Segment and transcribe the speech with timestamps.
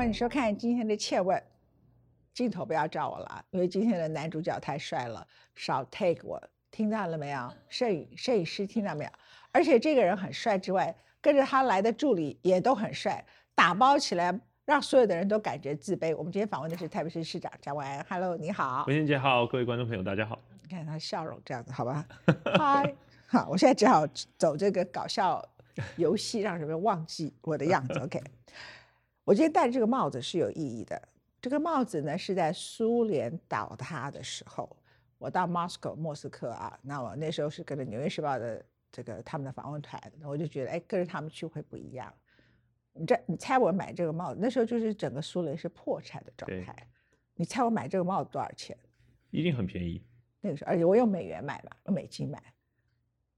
[0.00, 1.38] 欢迎收看今天的《切问》，
[2.32, 7.52] 镜头不要照我了，因为今天的男主角太帅了，少 take 我，听到了没有？
[7.68, 9.10] 摄影摄影师听到没有？
[9.52, 13.22] 而且这个人很帅之外，跟着他来的助理也都很帅，
[13.54, 14.34] 打包起来
[14.64, 16.16] 让所有的人都感觉自卑。
[16.16, 18.86] 我们今天访问的是台北市市长张万安，Hello，你好。
[18.86, 20.40] 文心姐好，各位观众朋友大家好。
[20.62, 22.06] 你看他笑容这样子，好吧？
[22.58, 22.94] 嗨，
[23.26, 24.06] 好，我现在只好
[24.38, 25.46] 走这个搞笑
[25.96, 27.98] 游戏，让人们忘记我的样子。
[27.98, 28.18] OK，
[29.30, 31.00] 我今天戴这个帽子是有意义的。
[31.40, 34.76] 这个帽子呢是在苏联倒塌的时候，
[35.18, 42.12] 我到 Moscow 莫斯科啊，那我那时候是跟着《纽约时报》的这个他们的访问团，我就觉得哎，跟着他们去会不一样。
[42.92, 46.88] 你这你猜我买这个帽子，那时候就是整个苏联是破产的状态。
[47.36, 48.76] 你猜我买这个帽子多少钱？
[49.30, 50.04] 一定很便宜。
[50.40, 52.42] 那个时候，而且我用美元买嘛，用美金买，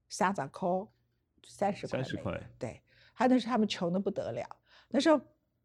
[0.09, 0.69] 三十块，
[1.43, 2.01] 三十块。
[2.01, 2.41] 三十块。
[2.57, 2.81] 对，
[3.13, 4.43] 还有那时候他们穷的不得了。
[4.89, 5.21] 那时候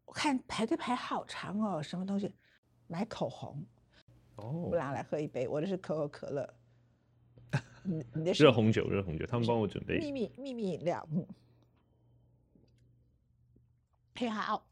[0.09, 2.33] 我看排队排好长哦，什么东西？
[2.87, 3.63] 买口红。
[4.37, 4.49] 哦。
[4.71, 6.55] 我俩来喝一杯，我的是可口可乐。
[7.85, 9.99] 你你的是热红酒，热红酒，他们帮我准备。
[9.99, 11.23] 秘密秘密饮料，嗯。
[14.15, 14.65] 嘿好，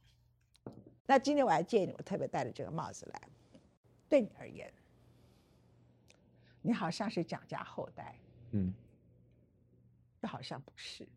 [1.05, 3.21] 那今天我还建议你，我特别戴了这个帽子来，
[4.09, 4.73] 对你而言。
[6.63, 8.19] 你好像是蒋家后代，
[8.53, 8.73] 嗯，
[10.21, 11.07] 又好像不是。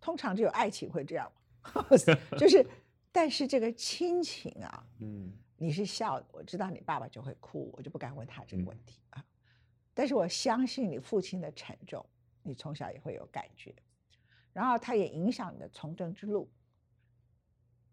[0.00, 1.30] 通常只有爱情会这样，
[2.38, 2.64] 就是，
[3.12, 9.24] 但是这个亲情啊，嗯，你是笑的，我知道你爸爸就会哭，我就不敢问他这个问题啊。
[9.94, 12.04] 但是我相信你父亲的沉重，
[12.42, 13.74] 你从小也会有感觉，
[14.52, 16.50] 然后他也影响你的从政之路。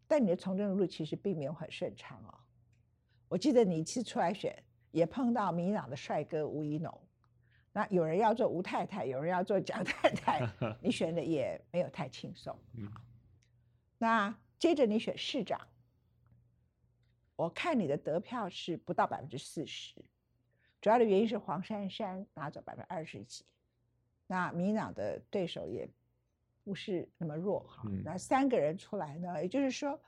[0.07, 2.33] 但你的从政路其实并没有很顺畅哦。
[3.27, 4.55] 我记得你一次出来选。
[4.91, 7.01] 也碰到民党的帅哥吴怡农，
[7.71, 10.49] 那有人要做吴太太，有人要做蒋太太，
[10.81, 12.57] 你选的也没有太轻松。
[13.99, 15.59] 那接着你选市长，
[17.35, 19.95] 我看你的得票是不到百分之四十，
[20.81, 23.45] 主要的原因是黄珊珊拿走百分之二十几，
[24.27, 25.87] 那民党的对手也
[26.63, 27.89] 不是那么弱哈。
[28.03, 29.99] 那三个人出来呢，也就是说，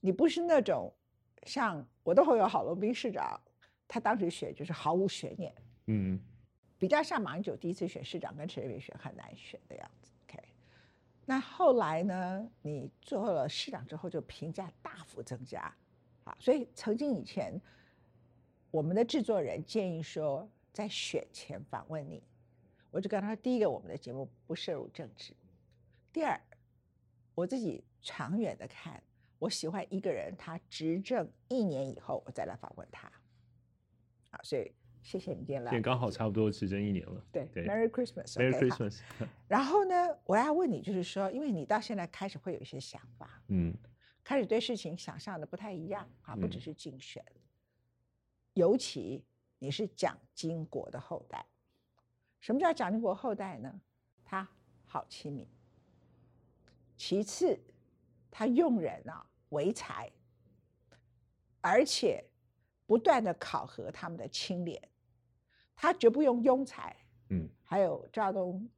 [0.00, 0.92] 你不是那种
[1.44, 3.40] 像我的朋友郝龙斌市长。
[3.90, 5.54] 他当时选就是毫无悬念，
[5.86, 6.20] 嗯，
[6.76, 10.12] 比较像马英九第一次选市长跟陈水扁选很难选的样子。
[11.30, 12.50] 那后来呢？
[12.62, 15.60] 你做了市长之后，就评价大幅增加，
[16.24, 17.60] 啊，所以曾经以前
[18.70, 22.22] 我们的制作人建议说，在选前访问你，
[22.90, 25.34] 我就跟他说：第一个，我们的节目不涉入政治；
[26.14, 26.40] 第二，
[27.34, 29.02] 我自己长远的看，
[29.38, 33.06] 我喜欢一个人他执政一年以后，我再来访问他。
[34.30, 34.72] 啊，所以
[35.08, 35.72] 谢谢你今天来。
[35.72, 37.24] 也刚好差不多执政一年了。
[37.32, 39.00] 对，Merry Christmas，Merry Christmas。
[39.48, 43.74] 然后呢，我要问你，就是说，因为你到现在开始会有一些想法，嗯，
[44.22, 47.24] 开始对事情想象的不太一样啊，不只是竞选，
[48.52, 49.24] 尤其
[49.58, 51.42] 你是蒋经国的后代。
[52.40, 53.80] 什么叫蒋经国后代呢？
[54.22, 54.46] 他
[54.84, 55.48] 好亲民，
[56.98, 57.58] 其次
[58.30, 60.12] 他用人啊为才，
[61.62, 62.22] 而且。
[62.86, 64.80] 不断的考核他们的清廉，
[65.80, 66.94] 他绝不用庸才。
[67.30, 68.68] 嗯，还有赵东，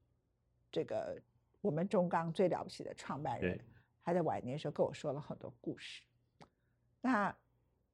[0.71, 1.19] 这个
[1.62, 3.59] 我们中钢最了不起的创办人，
[4.05, 6.03] 他在晚年的时候跟我说了很多故事。
[7.00, 7.34] 那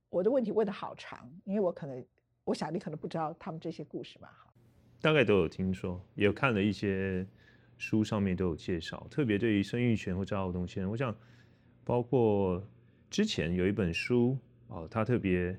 [0.09, 2.05] 我的问题问的好长，因为我可能，
[2.43, 4.29] 我想你可能不知道他们这些故事嘛？
[4.29, 4.53] 哈，
[5.01, 7.25] 大概都有听说，也有看了一些
[7.79, 9.07] 书，上面都有介绍。
[9.09, 11.17] 特别对于孙玉泉或赵浩东先生，我想，
[11.85, 12.67] 包括
[13.09, 14.37] 之前有一本书
[14.67, 15.57] 哦，他特别。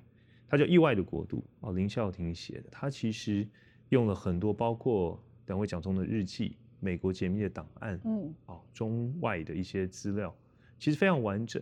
[0.50, 2.70] 他叫《意外的国度》哦，林孝廷写的。
[2.72, 3.46] 他其实
[3.90, 10.34] 用了很多，包括两位讲中的日记、美国解密的档案，嗯，哦，中外的一些资料，
[10.80, 11.62] 其实非常完整。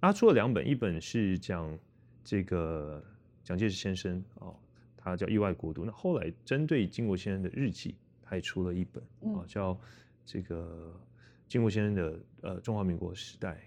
[0.00, 1.78] 他出了两本，一本是讲
[2.24, 3.00] 这个
[3.44, 4.56] 蒋介石先生哦，
[4.96, 5.82] 他叫《意外国度》。
[5.84, 9.02] 那后来针对金国先生的日记，他也出了一本
[9.32, 9.78] 啊，叫
[10.26, 10.92] 这个
[11.46, 13.60] 金国先生的呃中华民国时代。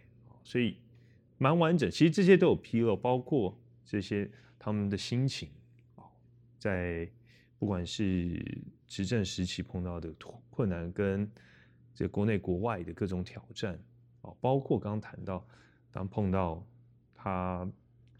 [0.44, 0.75] 所以
[1.38, 1.90] 蛮完整。
[1.90, 4.30] 其实这些都有披露，包括这些。
[4.59, 5.50] 他们的心情
[5.95, 6.04] 啊，
[6.57, 7.09] 在
[7.59, 10.13] 不管是执政时期碰到的
[10.50, 11.30] 困难，跟
[11.94, 13.80] 这国内国外的各种挑战
[14.21, 15.45] 啊，包括刚刚谈到，
[15.92, 16.63] 当碰到
[17.15, 17.69] 他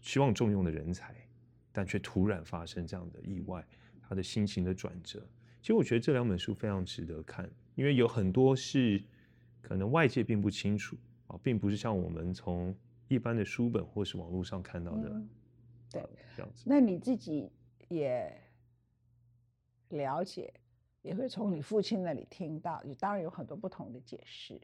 [0.00, 1.14] 希望重用的人才，
[1.72, 3.64] 但却突然发生这样的意外，
[4.00, 5.24] 他的心情的转折。
[5.60, 9.02] 其实我觉得这两本书非常值得看，因为有很多是
[9.60, 10.96] 可能外界并不清楚
[11.26, 12.74] 啊，并不是像我们从
[13.08, 15.22] 一般的书本或是网络上看到的。
[15.90, 16.02] 对，
[16.36, 16.64] 这样子。
[16.66, 17.50] 那你自己
[17.88, 18.30] 也
[19.88, 20.52] 了解，
[21.02, 24.60] 也会从你父亲那里听到，你当然有很多不同的解释。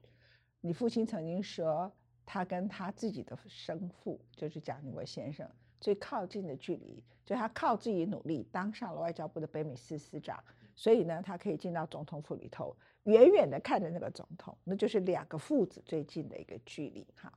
[0.60, 1.90] 你父亲曾经说，
[2.26, 5.48] 他跟他自己的生父，就是蒋经国先生
[5.80, 10.42] 最靠近的距离，就他靠自己努力当上了外交部的北美司司长，
[10.74, 17.32] 所以呢，他可以进到总统府里头，远远的看着那个总统，那就是两个父子最近的一个距离哈。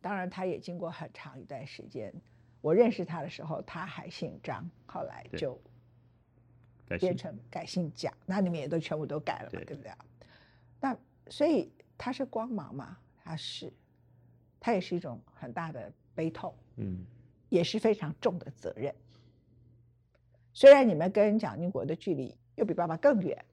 [0.00, 2.12] 当然，他也经过很长一段时间。
[2.64, 5.60] 我认识他的时候，他还姓张，后来就
[6.98, 9.92] 变成改姓蒋，那你们也都全部都改了嘛，对不对？
[10.80, 10.96] 那
[11.28, 12.96] 所以他是光芒嘛？
[13.22, 13.70] 他是，
[14.58, 17.04] 他也是一种很大的悲痛，嗯，
[17.50, 18.94] 也是非常重的责任。
[20.54, 23.44] 虽然你们跟蒋经国的距离又比爸爸更远，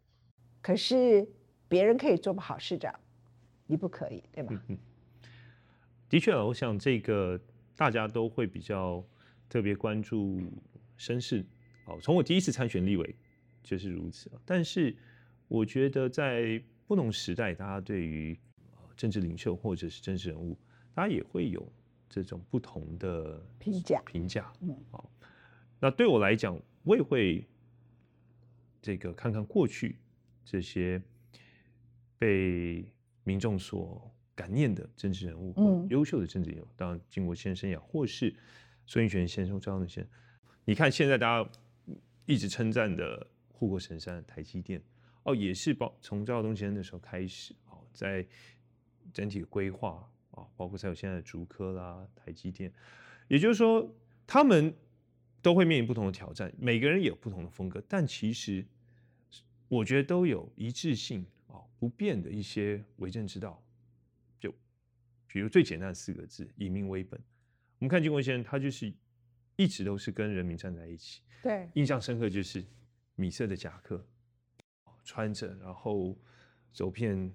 [0.61, 1.27] 可是
[1.67, 2.97] 别人可以做不好市长，
[3.65, 4.63] 你不可以，对吗？
[6.07, 7.37] 的确，我想这个。
[7.81, 9.03] 大家都会比较
[9.49, 10.39] 特别关注
[10.97, 11.43] 身世，
[11.85, 13.15] 哦，从我第一次参选立委
[13.63, 14.31] 就是如此。
[14.45, 14.95] 但是
[15.47, 18.37] 我觉得在不同时代，大家对于
[18.95, 20.55] 政治领袖或者是政治人物，
[20.93, 21.67] 大家也会有
[22.07, 23.99] 这种不同的评价。
[24.05, 25.09] 评价，嗯，好。
[25.79, 27.43] 那对我来讲，我也会
[28.79, 29.97] 这个看看过去
[30.45, 31.01] 这些
[32.19, 32.85] 被
[33.23, 34.07] 民众所。
[34.41, 38.33] 感念的政治人物，嗯，优秀的政治人物，当然经国先生也或是
[38.87, 40.11] 孙运璇先生、张德先生。
[40.65, 41.47] 你看现在大家
[42.25, 44.81] 一直称赞的护国神山台积电，
[45.21, 48.25] 哦，也是包从赵东先生的时候开始，哦，在
[49.13, 52.73] 整体的规划啊，包括才有现在的竹科啦、台积电，
[53.27, 53.87] 也就是说，
[54.25, 54.73] 他们
[55.39, 58.65] 都会面临不同的挑战，每个人也有不同的风格，但其实
[59.67, 63.61] 我觉得都有一致性啊，不变的一些为政之道。
[65.31, 67.19] 比如最简单的四个字“以民为本”，
[67.79, 68.93] 我们看金国先生，他就是
[69.55, 71.21] 一直都是跟人民站在一起。
[71.41, 72.63] 对，印象深刻就是
[73.15, 74.05] 米色的夹克
[75.03, 76.17] 穿着，然后
[76.73, 77.33] 走遍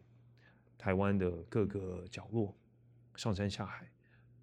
[0.77, 2.55] 台湾的各个角落，
[3.15, 3.91] 上山下海。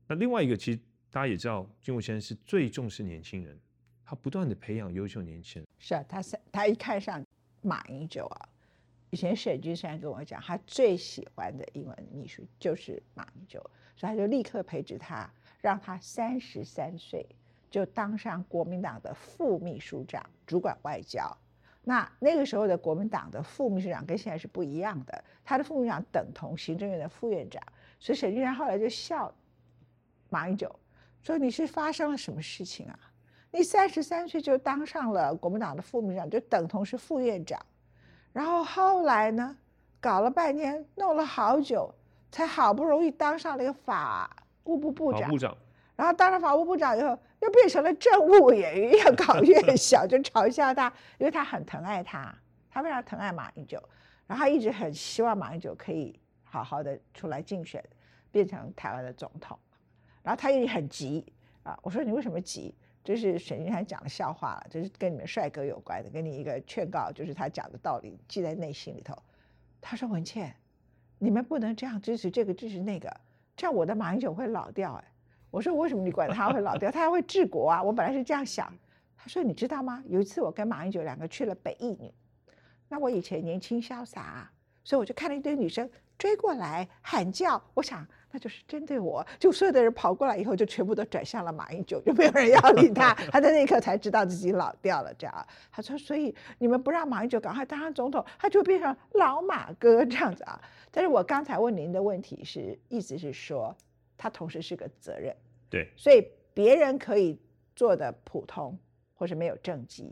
[0.07, 0.79] 那另外一个，其实
[1.09, 3.57] 大家也知道，金国先生是最重视年轻人，
[4.03, 5.67] 他不断的培养优秀年轻人。
[5.77, 7.23] 是啊，他是他一看上
[7.61, 8.49] 马英九啊。
[9.13, 13.59] 以前沈君山跟我讲，他最喜欢的英文秘书就是马英九，
[13.95, 15.31] 所以他就立刻培植他，
[15.61, 17.23] 让他三十三岁
[17.69, 21.31] 就当上国民党的副秘书长，主管外交。
[21.83, 27.61] 那那个时候的国民党的副秘书长跟现在是不一样的，他的副秘书长等同行政院的副院长，
[27.99, 29.31] 所以沈君山后来就笑
[30.31, 30.75] 马英九，
[31.21, 32.99] 说你是发生了什么事情啊？
[33.51, 37.63] 你三十三岁就当上了国民党的副秘书长，就等同是副院长。
[38.33, 39.55] 然后后来呢，
[40.01, 41.93] 搞了半天，弄了好久，
[42.31, 44.29] 才好不容易当上了一个法
[44.65, 45.29] 务部部长。
[45.29, 45.55] 部长。
[45.95, 52.35] 然后当了法务部长以后，又变成了政务委员，越搞越 小，就嘲笑他，因为他很疼爱他，
[52.71, 53.81] 他非常疼爱马英九，
[54.25, 57.83] 然后他一直很希望马英九可以好好的出来竞选，
[58.31, 59.57] 变成台湾的总统。
[60.23, 61.23] 然后他也很急
[61.63, 62.75] 啊，我说你为什么急？
[63.03, 69.13] 这是沈君山讲的笑话了，这是跟你们帅哥有关的，给你一个劝告，就是他讲的道理记在内心里头。
[69.81, 70.55] 他说：“文倩，
[71.19, 73.13] 你们不能这样支持这个支持那个，
[73.57, 75.03] 这样我的马英九会老掉。”哎，
[75.51, 76.89] 我说：“为什么你管他会老掉？
[76.89, 78.73] 他还会治国啊！”我本来是这样想。
[79.17, 80.01] 他说：“你知道吗？
[80.07, 82.09] 有一次我跟马英九两个去了北艺女，
[82.87, 84.49] 那我以前年轻潇洒，
[84.85, 85.89] 所以我就看了一堆女生
[86.23, 93.13] 追过来喊叫，我想。”那就是针对我，就所有的人跑过来以后，就全部都转向了马英九，就没有人要理他。
[93.29, 95.47] 他在那一刻才知道自己老掉了，这样。
[95.69, 103.75] 他说：“所以你们不让马英九赶快当上总统，他就变成老马哥这样子啊。”但是我刚才问您的问题是，意思是说，
[104.17, 105.35] 他同时是个责任。
[105.69, 105.91] 对。
[105.95, 107.39] 所以别人可以
[107.75, 108.75] 做的普通，
[109.13, 110.11] 或是没有政绩，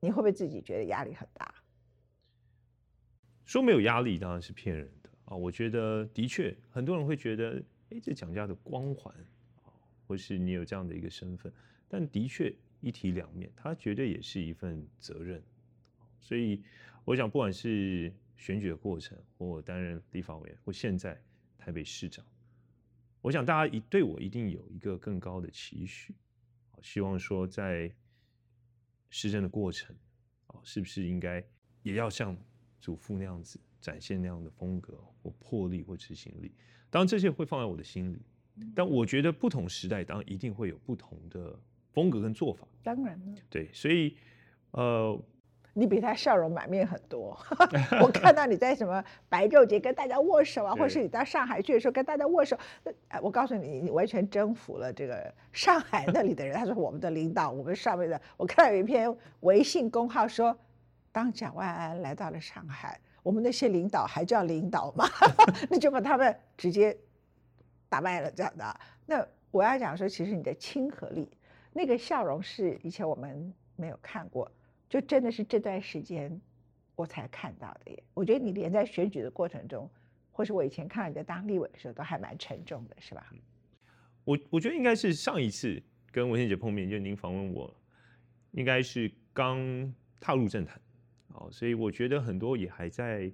[0.00, 1.54] 你会不会自己觉得压力很大？
[3.44, 4.90] 说没有压力当然是骗人。
[5.32, 9.14] 啊，我觉得的确，很多人会觉得，哎，这蒋家的光环
[9.64, 9.72] 啊，
[10.06, 11.50] 或是你有这样的一个身份，
[11.88, 15.42] 但的确一体两面，它绝对也是一份责任。
[16.20, 16.62] 所以，
[17.06, 21.18] 我想，不管是选举的过程，或我担任立法委员，或现在
[21.56, 22.22] 台北市长，
[23.22, 26.14] 我想大家一对我一定有一个更高的期许，
[26.82, 27.90] 希望说在
[29.08, 29.96] 施政的过程，
[30.48, 31.42] 啊，是不是应该
[31.82, 32.36] 也要像
[32.82, 33.58] 祖父那样子？
[33.82, 36.54] 展现那样的风格或魄力或执行力，
[36.88, 38.22] 当然这些会放在我的心里。
[38.74, 41.58] 但我觉得不同时代当然一定会有不同的
[41.90, 42.68] 风格跟做法。
[42.82, 44.14] 当然了，对，所以
[44.72, 45.18] 呃，
[45.72, 47.34] 你比他笑容满面很多。
[48.02, 52.54] 我看到你在什么白昼节跟大家握手啊，或是你到上海去的时候跟大家握手，
[53.08, 56.54] 哎，我告诉你，你完全征服了这个上海那里的人。
[56.54, 60.54] 他说我们的领导，我们上面的，我看到有一篇微信公号说，
[61.10, 63.00] 当蒋万安来到了上海。
[63.22, 65.06] 我们那些领导还叫领导吗？
[65.70, 66.96] 那就把他们直接
[67.88, 68.80] 打败了这样的。
[69.06, 71.28] 那我要讲说，其实你的亲和力，
[71.72, 74.50] 那个笑容是以前我们没有看过，
[74.88, 76.40] 就真的是这段时间
[76.96, 78.02] 我才看到的耶。
[78.14, 79.88] 我觉得你连在选举的过程中，
[80.30, 83.32] 或是我以前看到你在当立委的时候，都还蛮沉重的，是吧？
[84.24, 87.72] 我我觉得应该是上一次跟文倩姐碰面，就您访问我，
[88.52, 90.80] 应该是刚踏入政坛，
[91.34, 93.32] 哦，所以我觉得很多也还在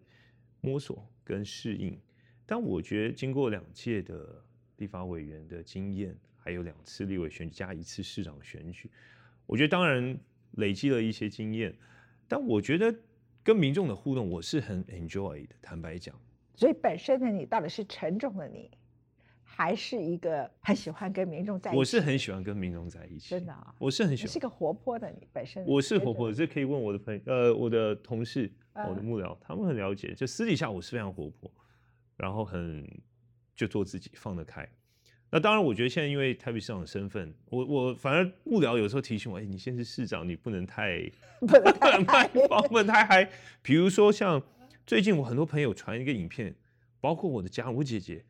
[0.60, 1.98] 摸索跟适应。
[2.46, 4.42] 但我觉得经过两届的
[4.78, 8.90] 立法委员的经验，还有两次立委选举加一次市长选举，
[9.46, 10.18] 我觉得当然
[10.52, 11.74] 累积了一些经验。
[12.26, 12.94] 但我觉得
[13.42, 15.54] 跟民众的互动，我是很 enjoy 的。
[15.60, 16.18] 坦白讲，
[16.54, 18.70] 所以本身的你到底是沉重的你。
[19.58, 21.78] 还是一个很喜欢跟民众在一起。
[21.78, 24.32] 我是很喜欢跟民众在一起，真的啊，我是很喜欢。
[24.32, 25.66] 是个活泼的你本身。
[25.66, 30.14] 我是活泼的，这可以问我的朋友，呃，我的同事，我的幕僚，他们很了解。
[30.14, 31.50] 就私底下我是非常活泼，
[32.16, 32.88] 然后很
[33.56, 34.64] 就做自己，放得开。
[35.28, 41.00] 那当然，我觉得现在因为台北市长的身份，我我反而幕僚有时候提醒我，哎，你现在是市长，你不能太
[41.42, 42.28] 不能太
[42.70, 43.28] 不能太嗨。
[43.60, 44.40] 比如说像
[44.86, 46.54] 最近我很多朋友传一个影片，
[47.00, 48.24] 包括我的家我姐姐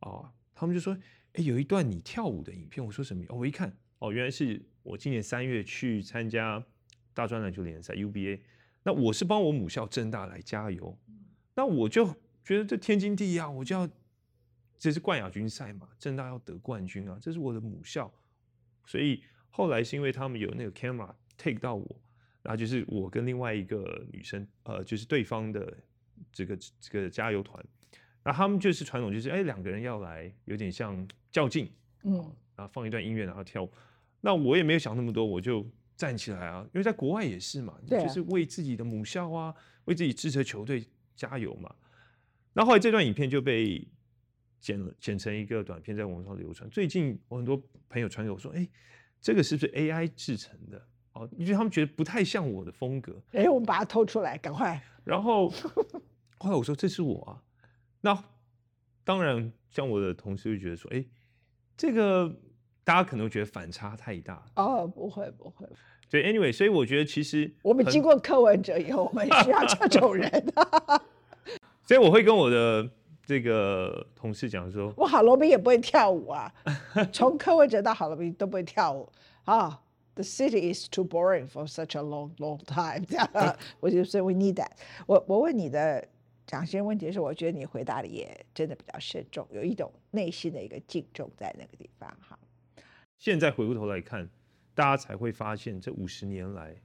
[0.00, 0.30] 啊。
[0.54, 0.96] 他们就说
[1.34, 6.64] ：“哎，有一段你跳舞的影片。”我说：“什么？”哦，我一看，哦，原来是我今年三月去参加
[7.12, 8.40] 大专篮球联赛 UBA。
[8.84, 10.98] 那我是帮我母校正大来加油。
[11.54, 12.06] 那我就
[12.44, 13.88] 觉得这天经地义啊，我就要
[14.78, 18.12] 这是冠亚军赛嘛，正大要得冠军啊，这是我的母校。
[18.86, 22.02] 所以后来是因为他们有那个 camera take 到我，
[22.42, 25.74] 然后就是我跟另外一个女生，呃，就是对方的
[26.30, 27.64] 这个这个加油团。
[28.24, 31.70] 那他们就是传统，就是哎，两个人要来，有点像较劲，
[32.04, 32.14] 嗯，
[32.56, 33.68] 然后放一段音乐，然后跳。
[34.22, 39.54] 那我也没有想那么多，我就站起来啊，因为在国外也是嘛，就是为自己的母校啊，
[39.84, 40.82] 为自己支持的球队
[41.14, 41.74] 加油嘛。
[42.54, 43.86] 那后来这段影片就被
[44.58, 46.70] 剪了，剪成一个短片，在网上流传。
[46.70, 48.66] 最近我很多朋友传给我说，哎，
[49.20, 50.82] 这个是不是 AI 制成的？
[51.12, 53.22] 哦，因为他们觉得不太像我的风格。
[53.32, 54.82] 哎，我们把它偷出来，赶快。
[55.04, 55.50] 然后
[56.38, 57.42] 后来我说，这是我啊。
[58.04, 58.22] 那
[59.02, 61.02] 当然，像我的同事就觉得说，哎，
[61.74, 62.30] 这个
[62.84, 64.44] 大家可能觉得反差太大。
[64.56, 65.66] 哦，不会不会。
[66.10, 70.30] 对，anyway，所以我觉得其实我们经过柯文哲以后，我们需要这种人。
[71.88, 72.86] 所以我会跟我的
[73.24, 76.52] 这个同事讲说，我郝龙斌也不会跳舞啊，
[77.10, 79.10] 从柯文哲到郝龙斌都不会跳舞
[79.44, 79.80] 啊。
[80.14, 83.06] The city is too boring for such a long long time。
[83.06, 84.72] 这样，我就说 we need that。
[85.06, 86.06] 我我问你的。
[86.46, 92.38] 讲些问题是，我觉得你回答的也真的比较慎重，有一种内心的一个敬重在那个地方哈。
[93.16, 94.28] 现在回过头来看，
[94.74, 96.76] 大家才会发现，这五十年来，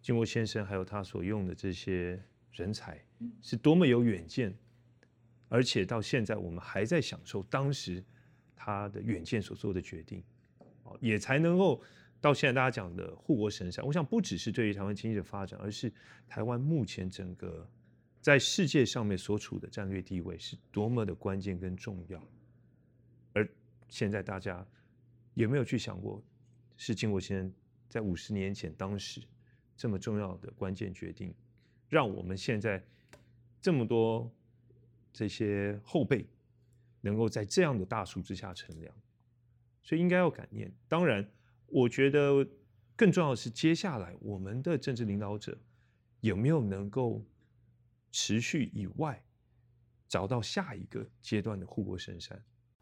[0.00, 2.18] 金国先生还有他所用的这些
[2.52, 2.98] 人才，
[3.42, 4.56] 是多么有远见，
[5.50, 8.02] 而且到现在我们还在享受当时
[8.56, 10.24] 他的远见所做的决定，
[10.84, 11.82] 哦，也才能够
[12.18, 13.84] 到现在大家讲的护国神山。
[13.84, 15.92] 我想不只是对于台湾经济的发展，而是
[16.26, 17.68] 台湾目前整个。
[18.20, 22.22] 在世界上面所处的战略地位是多么的关键跟重要，
[23.32, 23.48] 而
[23.88, 24.66] 现在大家
[25.32, 26.22] 有没有去想过，
[26.76, 27.52] 是金国先生
[27.88, 29.22] 在五十年前当时
[29.74, 31.34] 这么重要的关键决定，
[31.88, 32.84] 让我们现在
[33.58, 34.30] 这么多
[35.14, 36.26] 这些后辈
[37.00, 38.94] 能够在这样的大树之下乘凉，
[39.82, 40.70] 所以应该要感念。
[40.88, 41.26] 当然，
[41.68, 42.46] 我觉得
[42.94, 45.58] 更重要的是接下来我们的政治领导者
[46.20, 47.24] 有没有能够。
[48.10, 49.22] 持续以外，
[50.08, 52.40] 找到下一个阶段的护国神山。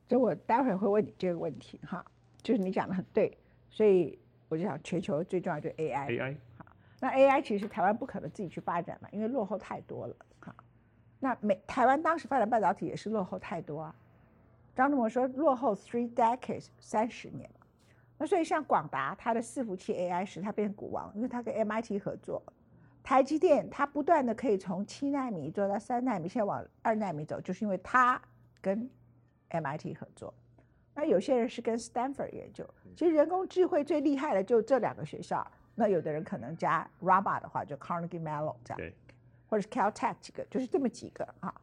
[0.09, 2.05] 这我待会儿会问你这个问题哈，
[2.43, 3.37] 就是你讲的很对，
[3.71, 4.19] 所以
[4.49, 6.07] 我就想全球最重要就是 AI。
[6.07, 6.67] AI 好，
[7.01, 10.55] 那 AI 其实台湾不可能自己去发展嘛，因为落后太多了哈。
[11.21, 13.95] 那美台湾当时发展半导体也是落后太多啊。
[14.75, 17.51] 张志谋说落后 three decades 三十年
[18.17, 22.43] 那所以像广达它的伺服器 AI 使它变股王，因为它跟 MIT 合作。
[23.09, 28.21] 台积电它不断的可以从七纳米做到三纳米，现在往二纳米走，就是因为它
[28.61, 28.87] 跟
[29.49, 30.35] MIT 合作。
[30.95, 35.51] 那有些人是跟 Stanford 研究，其实人工智慧最厉害的就这两个学校。
[35.75, 38.93] 那有的人可能加 RABA 的话，就 Carnegie Mellon 这样，
[39.49, 41.55] 或者是 Caltech 几个，就是这么几个啊。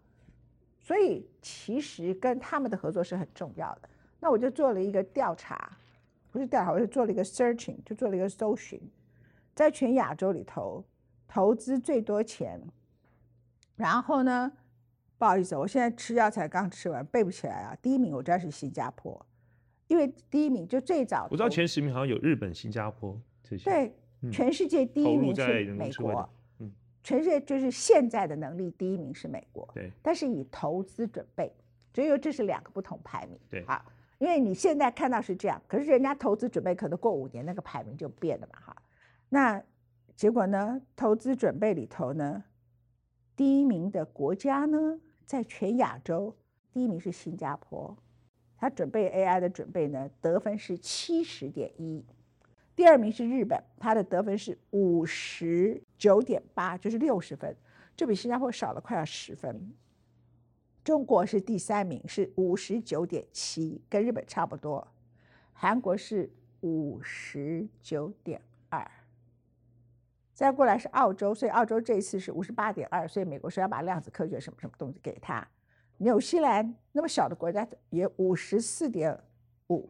[0.81, 3.89] 所以其实跟他们的合作是很重要的。
[4.19, 5.77] 那我就做了一个调查，
[6.31, 8.81] 不是调查，我就做了一个 searching，就做了一个搜寻，
[9.53, 10.83] 在全亚洲里头。
[11.27, 12.61] 投资最多钱，
[13.75, 14.51] 然后呢？
[15.17, 17.73] 不好意思，我现在吃药才刚吃完，背不起来啊。
[17.81, 19.25] 第一名我知道是新加坡，
[19.87, 21.25] 因为第一名就最早。
[21.31, 23.63] 我知道前十名好像有日本、新加坡这些。
[23.63, 26.29] 对，全世界第一名是美国。
[26.59, 26.69] 嗯，
[27.01, 29.65] 全世界就是现在的能力第一名是美国。
[29.73, 31.49] 对，但是以投资准备，
[31.93, 33.39] 只有这是两个不同排名。
[33.49, 33.85] 对，好，
[34.17, 38.75] 因为你现在看到是这样，可是人家投资准备可能过五年那个排名就变了嘛，哈。
[39.29, 39.63] 那
[40.15, 40.81] 结果呢？
[40.95, 42.45] 投资准备里头呢，
[43.35, 46.33] 第一名的国家呢，在全亚洲，
[46.71, 47.97] 第一名是新加坡，
[48.57, 52.05] 他准备 AI 的准备呢，得分是七十点一。
[52.77, 57.53] 第二名是日本，他的得分是五十九点八，就是六十分，
[57.95, 59.73] 这比新加坡少了快要十分。
[60.81, 64.87] 中国是第三名，是五十九点七，跟日本差不多。
[65.51, 66.31] 韩国是
[66.61, 68.41] 五十九点，
[70.35, 75.47] 再过来是澳洲，所以澳洲这一次是五十八点二，所以美国说要把量子科学什么什么东西给他。
[75.97, 79.17] 纽西兰那么小的国家也五十四点
[79.69, 79.89] 五。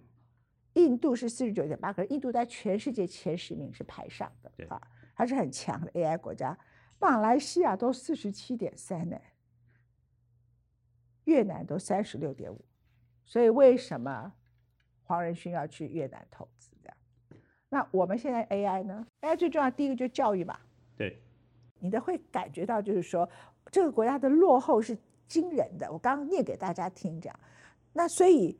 [0.74, 4.80] 印度是四十九点八，可是印度在全世界前十名是排上的啊，
[5.14, 6.56] 还是很强的 AI 国家。
[7.00, 9.18] 马来西亚都四十七点三呢，
[11.24, 12.64] 越南都三十六点五，
[13.24, 14.34] 所以为什么
[15.02, 16.75] 黄仁勋要去越南投资？
[17.76, 20.66] 那我们现在 AI 呢？AI 最重要第一个就是教育吧。
[20.96, 21.22] 对，
[21.80, 23.30] 你的会感觉到就是说
[23.70, 25.92] 这个国家的落后是惊人的。
[25.92, 27.38] 我刚刚念给大家听这样，
[27.92, 28.58] 那所以。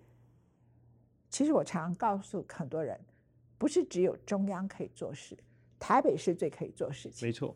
[1.30, 2.98] 其实我常常告诉很多人，
[3.58, 5.38] 不是只有中央可以做事，
[5.78, 7.28] 台北市最可以做事情。
[7.28, 7.54] 没错，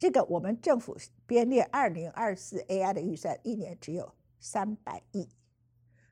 [0.00, 5.28] 这个我们政府编列二零二四 AI 的预算一年只有三百亿，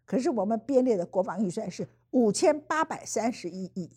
[0.04, 3.90] 可是我们编列的国防预算是五千八百三十一亿，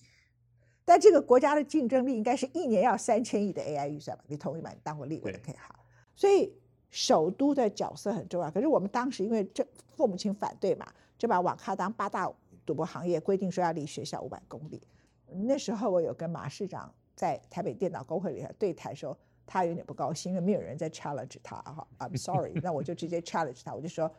[0.86, 4.24] 但这个国家的竞争力应该是一年要三千亿的 AI 预算吧？
[4.28, 4.70] 你同意吗？
[4.72, 5.76] 你当过立委的可以好。
[6.16, 6.54] 所以
[6.90, 10.86] 首都的角色很重要，可是我们当时因为这父母亲反对嘛，
[11.18, 12.32] 就把网咖当八大。
[12.66, 14.82] 赌博行业规定说要离学校五百公里，
[15.28, 24.10] 那时候我有跟马市长在台北电脑工会里头对台说，他有点不高兴，因为没有人在 challenge 他哈，I'm sorry， 那我就直接 challenge 他，我就说，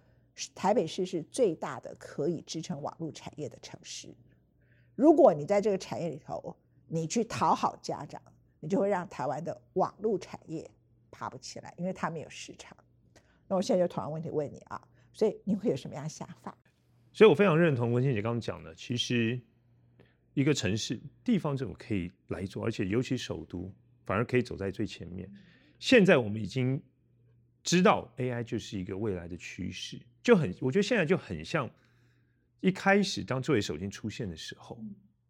[0.55, 4.15] 台北市是最大的可以支撑网络产业的城市，
[4.97, 8.21] 如果你在这个产业里头，你去讨好家长，
[8.61, 10.71] 你就会让台湾的网络产业
[11.11, 12.77] 爬不起来，因为它没有市场。
[13.49, 14.81] 那我现在就同样问题问你啊，
[15.13, 16.57] 所以你会有什么样想法？
[17.13, 19.41] 所以，我非常认同文倩姐刚刚讲的，其实
[20.33, 23.73] 一个城市地方政府可以来做，而且尤其首都
[24.05, 25.31] 反而可以走在最前面。
[25.79, 26.83] 现在我们已经
[27.63, 31.71] 知道 AI 就是一个未来的趋势，就很我觉得现在就很像
[32.65, 34.83] 一开始当作为手机出现的时候，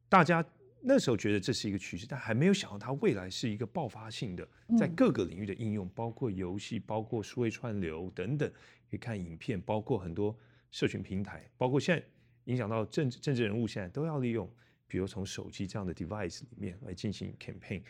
[0.08, 0.44] 大家
[0.80, 8.48] 那时候觉得这是一个趋势，但还没有想到它未来是一个爆发性的，在各个领域的应用，包括游戏，包括数位串流等等，
[8.88, 10.38] 可以看影片，包括很多。
[10.70, 12.04] 社群平台，包括现在
[12.46, 14.52] 影响到政治政治人物，现在都要利用，
[14.88, 17.80] 比如从手机这样的 device 里面来进行 campaign。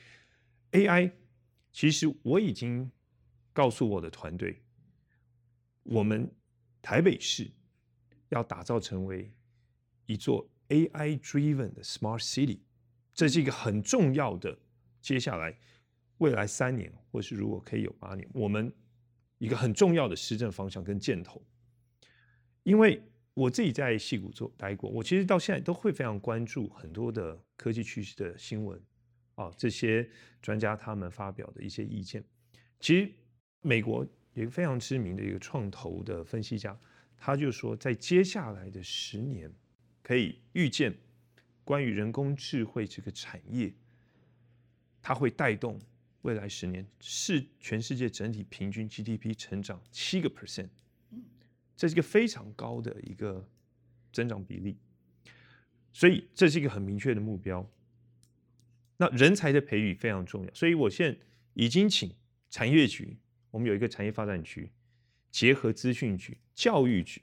[0.73, 1.11] AI，
[1.73, 2.91] 其实我已经
[3.55, 4.63] 告诉我的团队，
[5.85, 6.31] 我们
[6.83, 7.51] 台北市
[8.35, 9.33] 要打造成为
[10.07, 12.59] 一座 AI driven 的 smart city，
[13.15, 14.59] 这是一个很重要的，
[15.01, 15.57] 接下来
[16.19, 18.73] 未来三年，或是如果可以有八年，我们
[19.39, 21.41] 一个很重要的施政方向跟箭头。
[22.65, 23.01] 因为
[23.35, 28.81] 我自己在戏谷做待过，我其实到现在都会非常关注很多的科技趋势的新闻，
[29.35, 30.09] 啊，这些
[30.43, 32.25] 专家他们发表的一些意见。
[32.81, 33.13] 其实
[33.61, 36.79] 美国有一个非常知名的一个创投的分析家，
[37.27, 39.51] 他就说，在接下来的十年，
[40.03, 40.95] 可以预见
[41.65, 43.73] 关于人工智慧这个产业，
[45.01, 45.81] 它会带动
[46.21, 50.69] 未来十年是全世界整体平均 GDP 成长七个 percent。
[51.75, 53.43] 这是一个非常高的一个
[54.13, 54.77] 增长比例，
[55.95, 57.67] 所以这是一个很明确的目标。
[58.99, 61.19] 那人才的培育非常重要，所以我现在
[61.55, 62.15] 已经请
[62.51, 63.17] 产业局，
[63.51, 64.69] 我们有一个产业发展局，
[65.35, 67.21] 结合资讯局、教育局，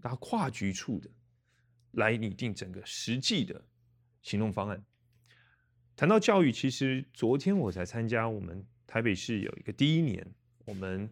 [0.00, 1.10] 大家跨局处的
[1.90, 3.60] 来拟定整个实际的
[4.22, 4.80] 行动方案。
[5.96, 10.24] 谈到教育，其实昨天我才参加我们台北市有一个第一年，
[10.66, 11.10] 我们。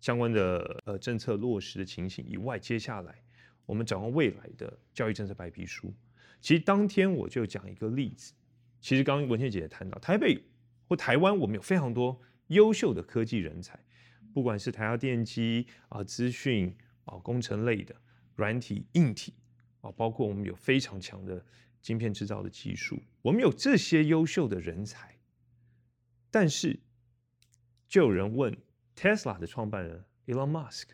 [0.00, 3.22] 相关的呃政策落实的情形以外，接下来
[3.66, 5.92] 我们展望未来的教育政策白皮书。
[6.40, 8.32] 其实当天我就讲一个例子。
[8.80, 10.42] 其实刚刚文倩姐姐谈到，台北
[10.88, 13.78] 或台湾，我们有非常多优秀的科技人才，
[14.32, 17.94] 不管是台下电机啊、资讯啊、工程类的、
[18.36, 19.34] 软体、硬体
[19.80, 21.44] 啊，包括我们有非常强的
[21.80, 25.18] 晶片制造的技术，我们有这些优秀的人才，
[26.30, 26.78] 但是
[27.88, 28.56] 就有人问。
[28.96, 30.88] Tesla 的创办人 Elon Musk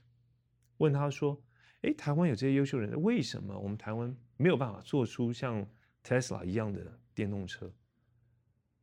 [0.76, 1.42] 问他说
[1.82, 5.66] ：“哎，台湾有这些优秀人，为什么我们台湾没有办法做出像
[6.04, 7.74] Tesla 一样的电动车？”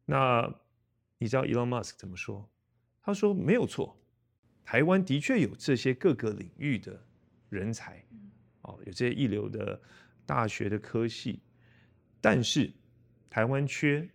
[0.03, 0.53] 那
[1.19, 2.49] 你知道 Elon Musk 怎么说？
[3.01, 3.97] 他说：“没有错，
[4.65, 6.99] 台湾的确有这些各个领域的
[7.49, 8.03] 人才，
[8.61, 9.79] 哦，有这些一流的
[10.25, 11.41] 大学的科系，
[12.21, 12.71] 但是
[13.29, 14.07] 台湾缺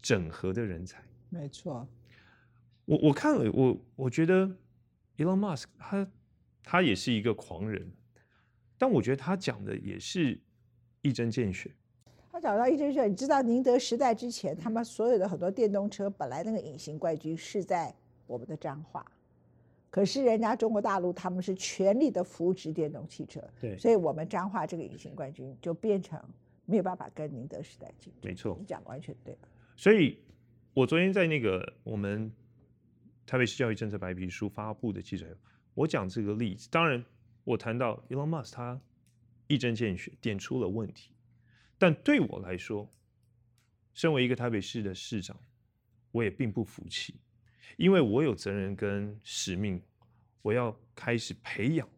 [0.00, 1.02] 整合的人才。
[1.28, 1.86] 没错，
[2.84, 4.46] 我我看了，我我觉得
[5.16, 6.08] Elon Musk 他
[6.62, 7.92] 他也是一个狂人，
[8.78, 10.40] 但我觉得他讲的也是
[11.02, 11.70] 一针见血。
[12.32, 17.94] 他讲到一针见血，你知道宁德时代之前，他们所有的很多电动车本来那个隐形冠军是在
[18.26, 19.04] 我们的彰化。
[19.94, 26.20] 可是人家中国大陆他们是全力的扶持电动汽车，对，所以我们彰化这个隐形冠军就变成
[26.66, 28.28] 没有办法跟宁德时代竞争。
[28.28, 29.38] 没错，你讲完全对。
[29.76, 30.18] 所以，
[30.72, 32.28] 我昨天在那个我们
[33.24, 35.36] 台北市教育政策白皮书发布的记者会，
[35.74, 37.04] 我讲这个例子，当然
[37.44, 38.80] 我谈到 Elon Musk 他
[39.46, 41.12] 一针见血点出了问题，
[41.78, 42.90] 但对我来说，
[43.92, 45.38] 身为一个台北市的市长，
[46.10, 47.20] 我也并不服气。
[47.76, 49.82] 因为我有责任跟使命，
[50.42, 51.88] 我要开始培养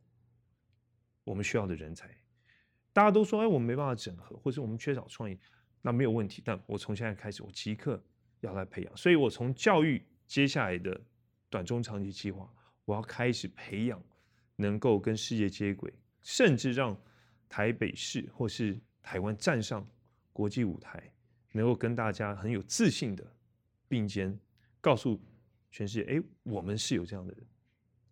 [1.24, 2.08] 我们需要的人才。
[2.92, 5.38] 大家都说，哎，我们没办法整合，或者我们缺少创意，
[5.82, 6.40] 那没有问题。
[6.44, 8.02] 但我从现在开始，我即刻
[8.40, 8.96] 要来培养。
[8.96, 10.98] 所以我从教育接下来的
[11.50, 12.50] 短中长期计划，
[12.84, 14.02] 我要开始培养
[14.56, 16.98] 能够跟世界接轨，甚至让
[17.48, 19.86] 台北市或是台湾站上
[20.32, 21.12] 国际舞台，
[21.52, 23.30] 能够跟大家很有自信的
[23.88, 24.38] 并肩，
[24.80, 25.20] 告诉。
[25.70, 27.34] 全世界，哎，我们是有这样的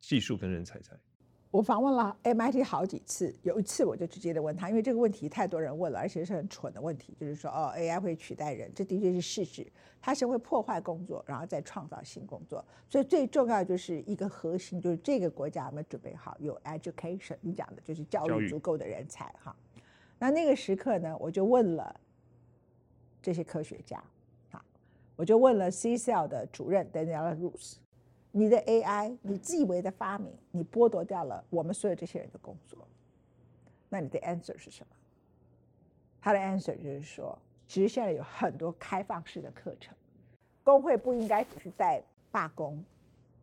[0.01, 0.93] 技术跟人才在。
[1.51, 9.65] 我访问了 MIT 好几次，有一次我就直接的问他，因为这个问题太多人问了，而且是很蠢的问题，就是说，哦，AI 会取代人，这的确是事实，
[10.03, 12.65] 它是会破坏工作，然后再创造新工作。
[12.91, 19.55] 所以最重要就是一个核心，就是这个国家有没有准备好有 education，你讲的就是教育足够的人才哈。
[20.19, 22.01] 那那个时刻呢，我就问了
[23.23, 24.03] 这些科学家。
[25.17, 27.77] 我就问了 CCL 的主任 Daniela Rus，
[28.33, 32.79] 你的 AI，你自以为的发明，你剥夺掉了我们所有这些人的工作，
[33.89, 34.97] 那你的 answer 是什么？
[36.21, 39.95] 他的 answer 就是说，其实现在有很多开放式的课程，
[40.65, 42.85] 工会不应该只是在罢工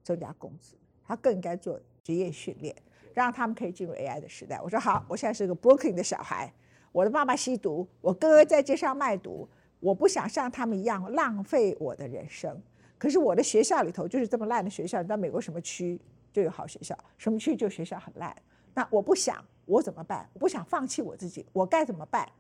[0.04, 0.76] 增加工资，
[1.08, 2.76] 他更应该做职业训练，
[3.14, 4.60] 让他们可以进入 AI 的时代。
[4.62, 6.52] 我说好，我现在是个 Brooklyn 的小孩，
[6.92, 9.48] 我的爸爸吸毒，我哥哥在街上卖毒。
[9.82, 12.58] 我不想像他们一样浪费我的人生，
[12.98, 15.00] 可是我的学校里头就是这么烂的学校。
[15.00, 16.00] 你知道美国什么区
[16.32, 18.34] 就有好学校，什么区就学校很烂。
[18.74, 20.30] 那我不想，我怎么办？
[20.34, 22.32] 我不想放弃我自己，我该怎么办？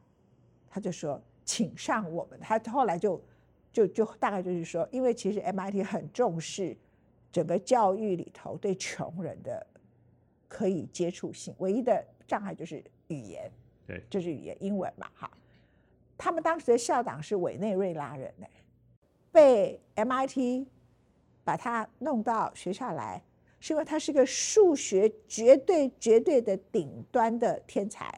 [0.69, 2.39] 他就说，请上我们。
[2.39, 3.21] 他后来就
[3.73, 6.77] 就就大概就是说，因为其实 MIT 很重视
[7.32, 9.65] 整个教育里头对穷人的
[10.47, 13.51] 可以接触性，唯一的障碍就是语言，
[13.88, 15.32] 对，就是语言英文嘛，哈。
[16.23, 18.45] 他们当时的校长是委内瑞拉人呢，
[19.31, 20.67] 被 MIT
[21.43, 23.19] 把他弄到学校来，
[23.60, 28.13] 是因为他是个数学绝对绝对的顶端的天才。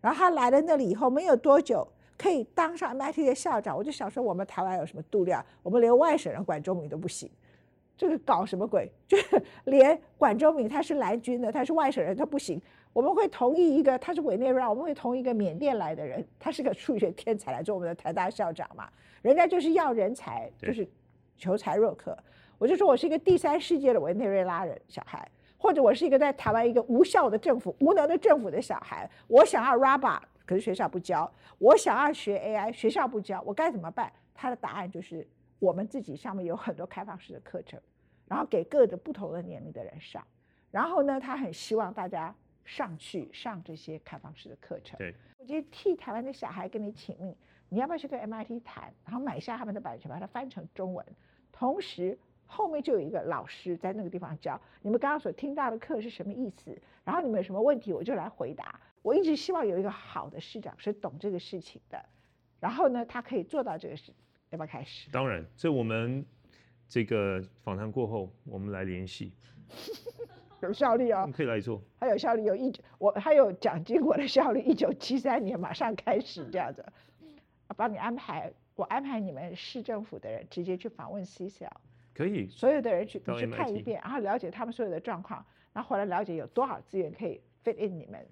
[0.00, 1.86] 然后他来了那里以后，没有多久
[2.18, 3.76] 可以当上 MIT 的校长。
[3.76, 5.46] 我就想说，我们台湾有什么度量？
[5.62, 7.30] 我们连外省人管中闵都不行，
[7.96, 8.90] 这个搞什么鬼？
[9.06, 12.60] 就是连管中闵他是蓝军的，他是外省人，他不行。
[12.92, 18.88] 我们会同意一个，他是委内瑞拉，我们会同意一个缅甸来的人，他是个数学天才来做我们的台大校长嘛？
[19.22, 20.86] 人家就是要人才，就是
[21.38, 22.16] 求才若渴。
[22.58, 25.26] 我就说我是一个第三世界的委内瑞拉人小孩，
[25.56, 31.26] 或者我是一个在台湾一个无效的政府、无能的政府的小孩，我想要 RABA，可是学校不教；
[31.58, 34.12] 我想要学 AI，学校不教，我该怎么办？
[34.34, 35.26] 他的答案就是
[35.58, 37.80] 我们自己上面有很多开放式的课程，
[38.26, 40.22] 然后给各个不同的年龄的人上。
[40.70, 42.34] 然后呢，他很希望大家。
[42.64, 47.34] 上去上这些开放式的课程，对，我觉得替台湾的小孩跟你请命，
[47.68, 51.04] 你要不要去跟 MIT 谈，然后买下他们的版权，把它翻成中文，
[51.50, 58.80] 同时后面就有一个老师在那个地方教你们刚刚所听到的课是什么意思，然后你们有什么问题我就来回答。
[59.02, 62.04] 我一直希望有一个好的市长是懂这个事情的，
[62.60, 64.12] 然后呢，他可以做到这个事，
[64.50, 65.10] 要不要开始？
[65.10, 66.24] 当然，这我们
[66.86, 69.32] 这个访谈过后，我们来联系。
[70.62, 71.82] 有效率哦，可以来做。
[71.98, 76.84] 还有效率，有一我还有奖金，我的效率一九七三年马上开始这样子，
[77.76, 81.80] 帮你安排，我安排你们市政府的人直接去访问 C C L，
[82.14, 88.24] 可以，所有的人去你去看一遍，然后了解他们所有的状况，然后回来了解有多少资源可以 fit in 你们。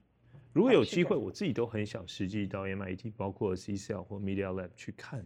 [0.53, 5.25] 如果有机会，我自己都很想实际到 MIT，包括 C C L 或 Media Lab 去看，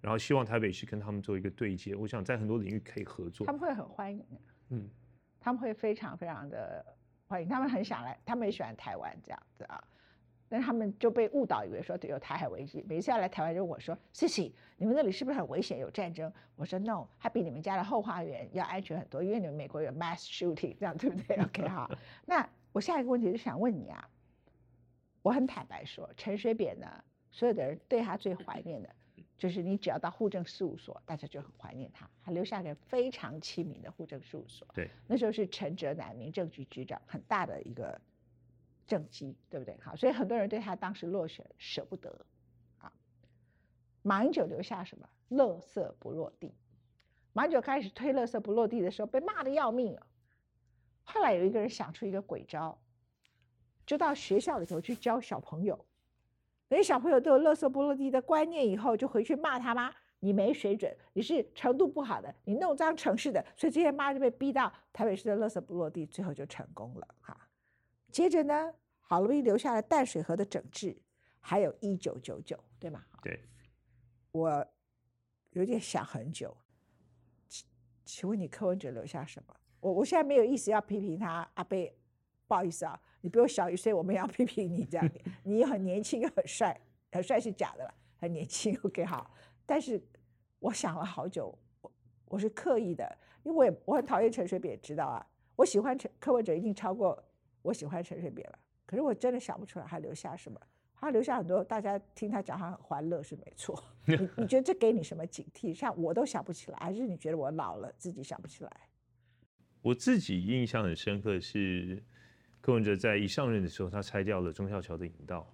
[0.00, 3.46] 然后希望台北市跟他们做一个对接，我想在很多领域可以合作。
[3.46, 4.24] 他们会很欢迎。
[4.70, 4.88] 嗯。
[5.40, 6.84] 他们会非常非常的
[7.26, 9.82] 欢迎，他们很想来，他们也喜欢台湾这样子啊，
[10.48, 12.84] 但他们就被误导，以为说有台海危机。
[12.88, 21.90] 每次要来台湾就问我说：“Cici，你们那里是不是很危险，有战争？”我说：“No，它比你们家的后花园要安全很多，因为你们美国有 mass shooting，这样对不对？”OK 好，
[22.26, 24.08] 那我下一个问题就想问你啊，
[25.22, 26.86] 我很坦白说，陈水扁呢，
[27.30, 28.88] 所有的人对他最怀念的，
[29.40, 34.68] 就是你只要到户政事务所，大家就很怀念他，他留下个非常亲民的户政事务所。
[34.74, 37.98] 对，那时候是陈哲南民政局局长，很大的一个
[38.86, 39.74] 政绩，对不对？
[39.80, 42.14] 好，所以很多人对他当时落选舍不得。
[42.80, 42.92] 啊，
[44.02, 45.08] 马英九留下什么？
[45.30, 46.52] 垃圾不落地。
[47.32, 50.06] 马英九开始推垃圾不落地的时候，被骂的要命啊。
[51.02, 52.78] 后来有一个人想出一个鬼招，
[53.86, 55.82] 就到学校里头去教小朋友，
[56.70, 67.36] 等小朋友都有垃圾不落地的观念以后，就回去骂他妈，你没水准，你是程度不好的，你弄脏城市的，所以这些妈就被逼到台北市的垃圾不落地，最后就成功了哈。
[68.12, 70.96] 接着呢，好不容易留下了淡水河的整治，
[71.40, 73.04] 还有一九九九，对吗？
[73.20, 73.40] 对，
[74.30, 74.64] 我
[75.50, 76.56] 有点想很久，
[77.48, 77.66] 请
[78.04, 79.56] 请问你柯文哲留下什么？
[79.80, 81.98] 我我现在没有意思要批评他阿贝，
[82.50, 85.08] 不好意思啊，你比我小一岁，我们也要批评你这样，
[85.44, 86.76] 你很年轻又很帅，
[87.12, 89.32] 很帅是假的了，很年轻 OK 好，
[89.64, 90.02] 但是
[90.58, 91.92] 我想了好久，我
[92.24, 97.22] 我是刻意的，因为我也我很讨厌陈水扁，知道啊，我喜欢陈柯文哲一定超过
[97.62, 100.60] 我喜欢陈水扁了，可是我真的想不出来他留下什么，
[100.96, 105.72] 他留下很多大家听他讲他很欢乐是没错， 你你觉得这给你什么警惕？
[105.72, 108.70] 像我都想不起来，还是你觉得我老了自己想不起来？
[109.82, 112.02] 我自己印象很深刻是
[112.60, 115.50] 柯文哲在一上任的时候，他拆掉了中孝桥的引道，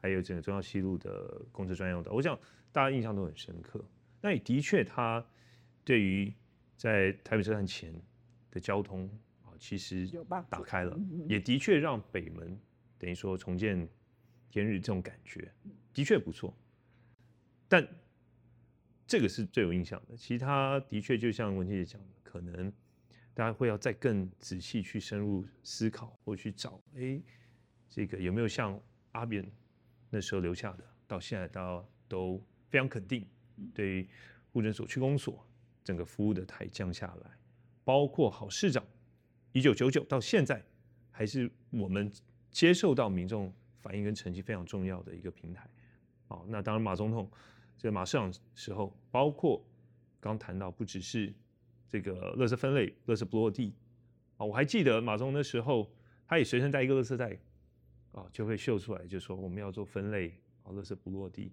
[0.00, 2.12] 还有整个中孝西路的公车专用道。
[2.12, 2.38] 我想
[2.70, 3.84] 大家印象都很深刻。
[4.20, 5.24] 那也的确，他
[5.84, 6.32] 对于
[6.76, 7.92] 在台北车站前
[8.50, 9.10] 的交通
[9.42, 10.08] 啊，其实
[10.48, 12.58] 打开了，也的确让北门
[12.98, 13.88] 等于说重见
[14.48, 15.52] 天日这种感觉，
[15.92, 16.56] 的确不错。
[17.68, 17.86] 但
[19.06, 22.72] 这个是最有印象的，其他的确就像文姐讲的，可能。
[23.34, 27.20] 大家会要再更仔细去深入思考，或去找，哎，
[27.90, 29.44] 这个有没有像阿扁
[30.08, 33.26] 那时候留下的，到现在大家都非常肯定，
[33.74, 34.08] 对于
[34.52, 35.44] 户政所、区公所
[35.82, 37.30] 整个服务的台降下来，
[37.82, 38.84] 包括好市长，
[39.50, 40.64] 一九九九到现在，
[41.10, 42.12] 还是我们
[42.52, 45.68] 接受到民众反应跟成绩非常重要的一个平台。
[46.28, 47.28] 好，那当然马总统
[47.76, 49.60] 这个马市长时候，包括
[50.20, 51.34] 刚谈到不只是。
[51.94, 53.72] 这个垃圾分类，垃圾不落地
[54.36, 54.44] 啊！
[54.44, 55.88] 我还记得马总那时候，
[56.26, 57.38] 他也随身带一个垃圾袋
[58.10, 61.52] 啊，就会秀出来，就说我们要做分类啊，垃圾不落地。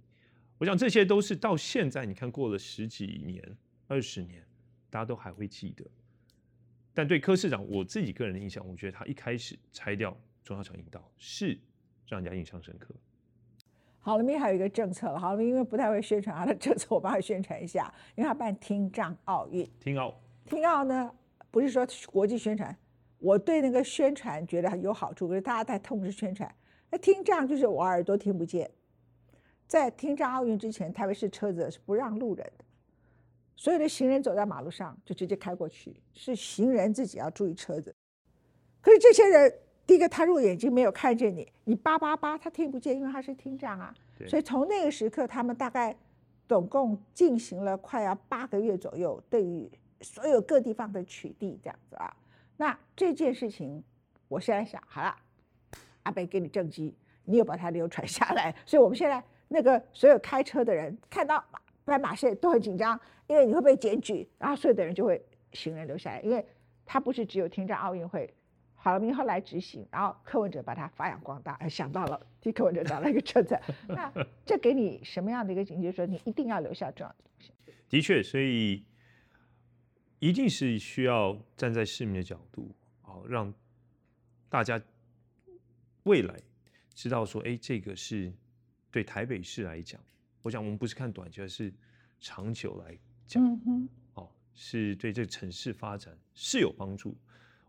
[0.58, 3.56] 我想这些都是到现在，你看过了十几年、
[3.88, 4.44] 二十年，
[4.90, 5.86] 大家都还会记得。
[6.92, 11.56] 但对柯市长，我自己个人的印象，我觉得他一开始拆掉中央桥引道是
[12.08, 12.96] 让人家印象深刻。
[14.00, 15.20] 好了，明还有一个政策了。
[15.20, 19.70] 好了，因为不太会宣传他的政策，我帮他宣传一下，因为他办听障奥运。
[19.80, 20.20] 听奥。
[20.52, 21.10] 听奥呢，
[21.50, 22.76] 不是说国际宣传，
[23.20, 26.54] 我对那个宣传觉得有好处，可是大家在通知宣传。
[26.90, 28.70] 那听障就是我耳朵听不见，
[29.66, 32.66] 在听障奥运之前，台北市车子是不让路人的，
[33.56, 37.96] 所有的行人走在马路上就直接开过去，是行人自己要注意车子。
[38.82, 39.54] 可是这些人，
[39.88, 43.96] 第一个他如果眼睛没有看见你，你叭叭叭他听不见，因为他是听障啊。
[44.28, 45.96] 所以从那个时刻，他们大概
[46.46, 49.72] 总共进行了快要八个月左右，对于。
[50.02, 52.16] 所有各地方的取缔这样子啊，
[52.58, 53.84] 那这件事情，
[54.28, 55.16] 我现在想好了，
[56.04, 61.44] 阿北给你正机，你有把它流传下来，所以我们现在那个所有开车的人看到
[61.86, 66.46] 斑马线都很紧张，因为你会被检举，然后所有的人就会行人留下来，因为
[66.86, 68.34] 他不是只有听障奥运会，
[68.76, 74.12] 好了，明后来执行，然后柯文哲把它发扬光大，想到了替柯文哲找了一个车子， 那
[74.46, 75.92] 这给你什么样的一个警觉？
[75.92, 77.52] 说你一定要留下重要的东西。
[77.90, 78.84] 的确，所以。
[80.22, 83.52] 一定是需要站在市民的角度，好让
[84.50, 84.80] 大家
[86.04, 86.40] 未来
[86.94, 88.32] 知道说，哎，这个是
[88.92, 90.00] 对台北市来讲，
[90.44, 91.74] 我想我们不是看短期，而是
[92.20, 97.18] 长久来讲，嗯哦，是对这个城市发展是有帮助。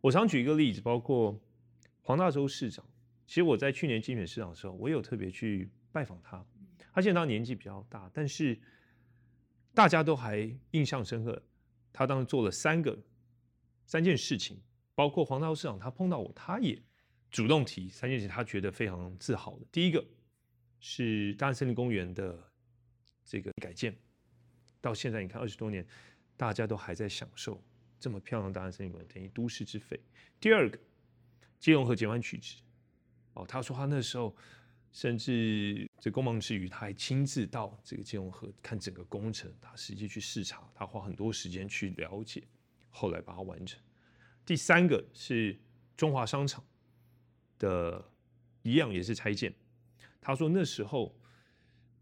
[0.02, 1.40] 我常举一个例子，包括
[2.02, 2.84] 黄大洲市长，
[3.26, 6.44] 其实我在去年竞选市长的时候，我有特别去拜访他。
[6.92, 8.60] 他现在他年纪比较大，但是
[9.72, 11.42] 大家都还印象深刻。
[11.92, 12.98] 他当时做了三个
[13.84, 14.60] 三件事情，
[14.94, 16.80] 包括黄大洲市长，他碰到我，他也
[17.30, 19.66] 主动提三件事情，他觉得非常自豪的。
[19.70, 20.04] 第一个
[20.80, 22.38] 是大安森林公园的
[23.24, 23.96] 这个改建，
[24.80, 25.86] 到现在你看二十多年，
[26.36, 27.62] 大家都还在享受
[28.00, 30.00] 这么漂亮的大安森林公园，等于都市之肺。
[30.40, 30.78] 第二个，
[31.58, 32.56] 基隆河截弯取直，
[33.34, 34.34] 哦，他说他那时候。
[34.92, 42.42] 甚至这工忙之余，他还亲自到这个金融河看整个工程，他实际去视察，他花很多时间去了解，
[42.90, 43.80] 后来把它完成。
[44.44, 45.58] 第三个是
[45.96, 46.62] 中华商场，
[47.58, 48.04] 的
[48.62, 49.54] 一样也是拆建。
[50.20, 51.16] 他说那时候，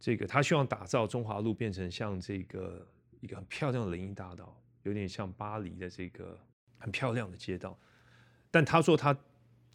[0.01, 2.85] 这个他希望打造中华路变成像这个
[3.21, 6.37] 一个很漂亮的林荫大道，有点像巴黎的这个
[6.77, 7.79] 很漂亮的街道。
[8.51, 9.17] 但他说他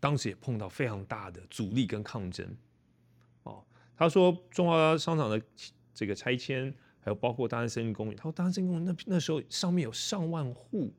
[0.02, 2.54] 当时也碰到非常大的阻力跟抗争。
[3.96, 5.42] 哦，他说中华商场的
[5.94, 10.94] 这个拆迁，还有包括大安森林公园，他说大安森林公园那那时候上面有上万户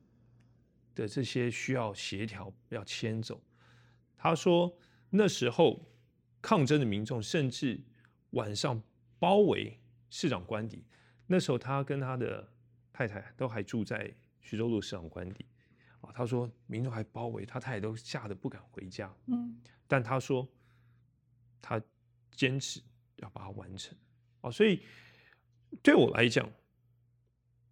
[0.95, 3.41] 的这些需要协调要迁走。
[4.17, 4.77] 他说
[5.11, 5.81] 那时候。
[6.43, 7.81] 抗争的民众甚至
[8.31, 8.81] 晚上
[9.19, 9.81] 包围
[10.11, 10.85] 市长官邸，
[11.27, 12.49] 那时候他跟他的
[12.93, 15.45] 太太都还住在徐州路市长官邸
[16.01, 16.13] 啊。
[16.15, 19.13] 他说民众还包围他，太太都吓得不敢回家。
[19.27, 20.47] 嗯，但他说
[21.61, 21.83] 他
[22.33, 22.81] 坚持
[23.17, 23.97] 要把它完成
[24.41, 24.51] 啊。
[24.51, 24.83] 所以
[25.83, 26.51] 对我来讲，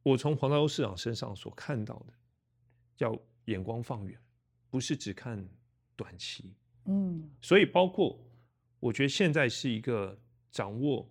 [0.02, 2.12] 我从黄大洲市长身上所看到的，
[2.98, 4.18] 要眼光放远，
[4.70, 5.48] 不是只看
[5.96, 6.54] 短期。
[6.84, 8.20] 嗯，所以包括。
[8.80, 11.10] 我觉得现在是一个掌握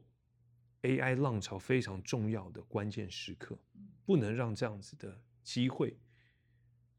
[0.83, 3.57] AI 浪潮非常重要的关键时刻，
[4.05, 5.97] 不能让这样子的机会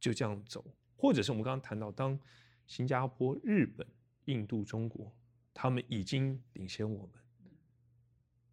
[0.01, 0.65] 就这样走，
[0.97, 2.19] 或者是我们刚刚谈到，当
[2.67, 3.87] 新加坡、日本、
[4.25, 5.17] 印度、中国
[5.55, 7.11] 他们已经领先我们，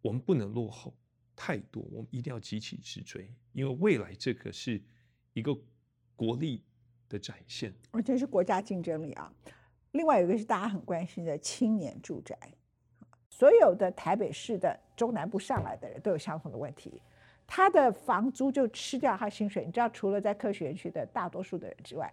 [0.00, 0.94] 我们不能落后
[1.34, 4.80] 太多，我们一定要急起直追，因为未来这个是
[5.32, 5.54] 一个
[6.14, 6.62] 国力
[7.08, 9.30] 的展现，而且是国家竞争力啊。
[9.90, 12.38] 另外有一个是大家很关心的青年住宅，
[13.28, 17.02] 所有的台北市的中南部上来的人都有相同的问题，
[17.46, 19.66] 他的房租就吃掉他薪水。
[19.66, 22.10] 你知道，除了在科学园区的大多数的人之外，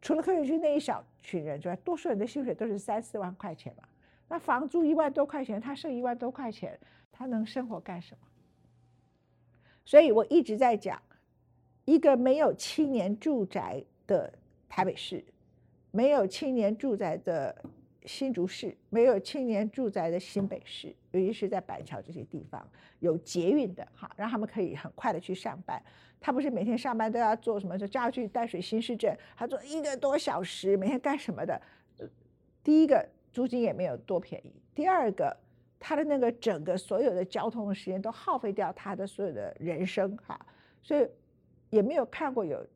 [0.00, 3.82] 除了科学园区那一小群人之外，多数人的薪水都是三四万块钱嘛。
[4.28, 6.78] 那房租一万多块钱，他剩一万多块钱，
[7.10, 8.20] 他能生活干什么？
[9.84, 11.00] 所以我一直在讲，
[11.84, 14.32] 一个没有青年住宅的
[14.68, 15.24] 台北市。
[15.90, 17.64] 没有青年住宅的
[18.08, 22.66] 新竹市，没有青年住宅的新北市，尤其是在板桥这些地方
[23.00, 25.80] 有捷运的哈，让他们可以很快的去上班。
[26.18, 27.78] 他不是每天上班都要做什么？
[27.78, 31.60] 就叫去淡水新市镇，他做一个多小时，每天干什么的？
[32.64, 35.36] 第一个租金也没有多便宜，第二个
[35.78, 40.40] 他的那个整个所有的交通的时间都耗费掉他的所有的人生哈，
[40.82, 41.06] 所以
[41.68, 42.66] 也没有看过有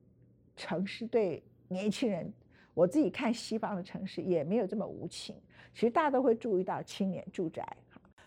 [0.57, 2.31] 城市对年轻人。
[2.75, 5.37] 我自己看西方的城市也没有这么无情，
[5.75, 7.67] 其实大家都会注意到青年住宅。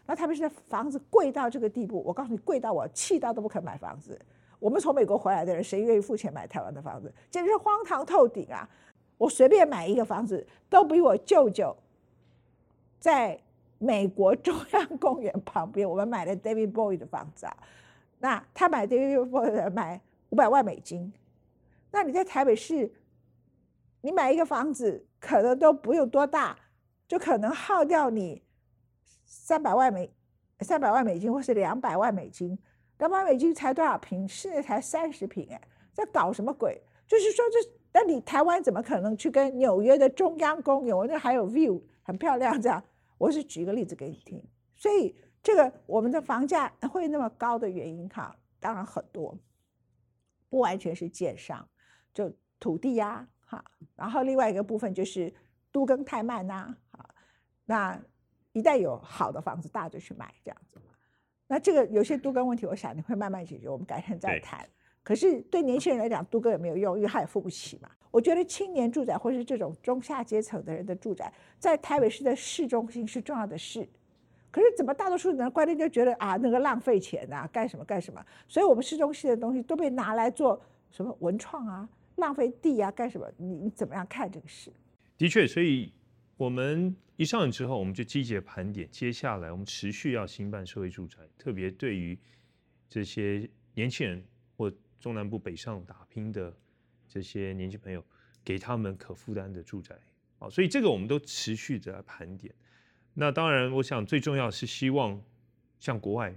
[0.05, 4.19] 那特别是房子贵到这个地步，我告诉你，贵到我气到都不肯买房子。
[4.59, 7.11] 我们从美国回来的人，谁愿意付钱买台湾的房子？
[7.31, 8.69] 简直是荒唐透顶啊！
[9.17, 11.75] 我随便买一个房子，都比我舅舅
[12.99, 13.39] 在
[13.79, 17.57] 美国中央公园旁边，我们买的 David Bowie 的房子啊，
[18.19, 21.11] 那他买 David Bowie 买五百万美金，
[21.89, 22.91] 那你在台北市？
[24.05, 26.55] 你买一个房子可能都不用多大，
[27.07, 28.43] 就可能耗掉你
[29.25, 30.15] 三百万美
[30.59, 32.55] 三百万美金，或是两百万美金。
[32.99, 34.27] 两百美金才多少平？
[34.27, 35.59] 现在才三十平，哎，
[35.91, 36.79] 在搞什么鬼？
[37.07, 37.57] 就是说，这
[37.91, 40.95] 那你台湾怎么可能去跟纽约的中央公园？
[40.95, 42.83] 我那还有 view 很漂亮，这样。
[43.17, 44.39] 我是举一个例子给你听。
[44.75, 49.35] 所以，这个我们的房价会那么高的原因，哈，当然很多，
[50.47, 51.67] 不完全是建商，
[52.13, 53.27] 就土地呀。
[53.45, 53.63] 哈，
[53.95, 55.33] 然后另外一个部分就是
[55.71, 57.09] 都更太慢呐，啊，
[57.65, 57.99] 那
[58.51, 60.77] 一旦有好的房子，大家就去买这样子。
[61.47, 64.67] 那这个有些都更问题，我想你会慢慢解决，我们改天再谈。
[65.03, 67.89] 可是对年轻人来讲，都更也没有用，因为他也付不起嘛。
[68.09, 73.87] 我觉得青年住宅或是这种中下阶层的人的住宅，在台北市的市中心是重要的事。
[74.49, 78.25] 可是怎么大多数人观念就觉得啊，那个浪费钱啊，干什么干什么？
[78.47, 81.87] 所以我们市中心的东西都被拿来做什么文创啊？
[82.15, 83.29] 浪费地啊，干什么？
[83.37, 84.71] 你你怎么样看这个事？
[85.17, 85.91] 的确，所以
[86.37, 88.89] 我们一上任之后，我们就积极盘点。
[88.89, 92.17] 接下来，我们持续要兴办社会住宅，特别对于
[92.89, 94.23] 这些年轻人
[94.55, 96.55] 或中南部北上打拼的
[97.07, 98.03] 这些年轻朋友，
[98.43, 99.95] 给他们可负担的住宅
[100.39, 100.49] 啊。
[100.49, 102.53] 所以这个我们都持续的盘点。
[103.13, 105.21] 那当然，我想最重要是希望
[105.79, 106.33] 像国外，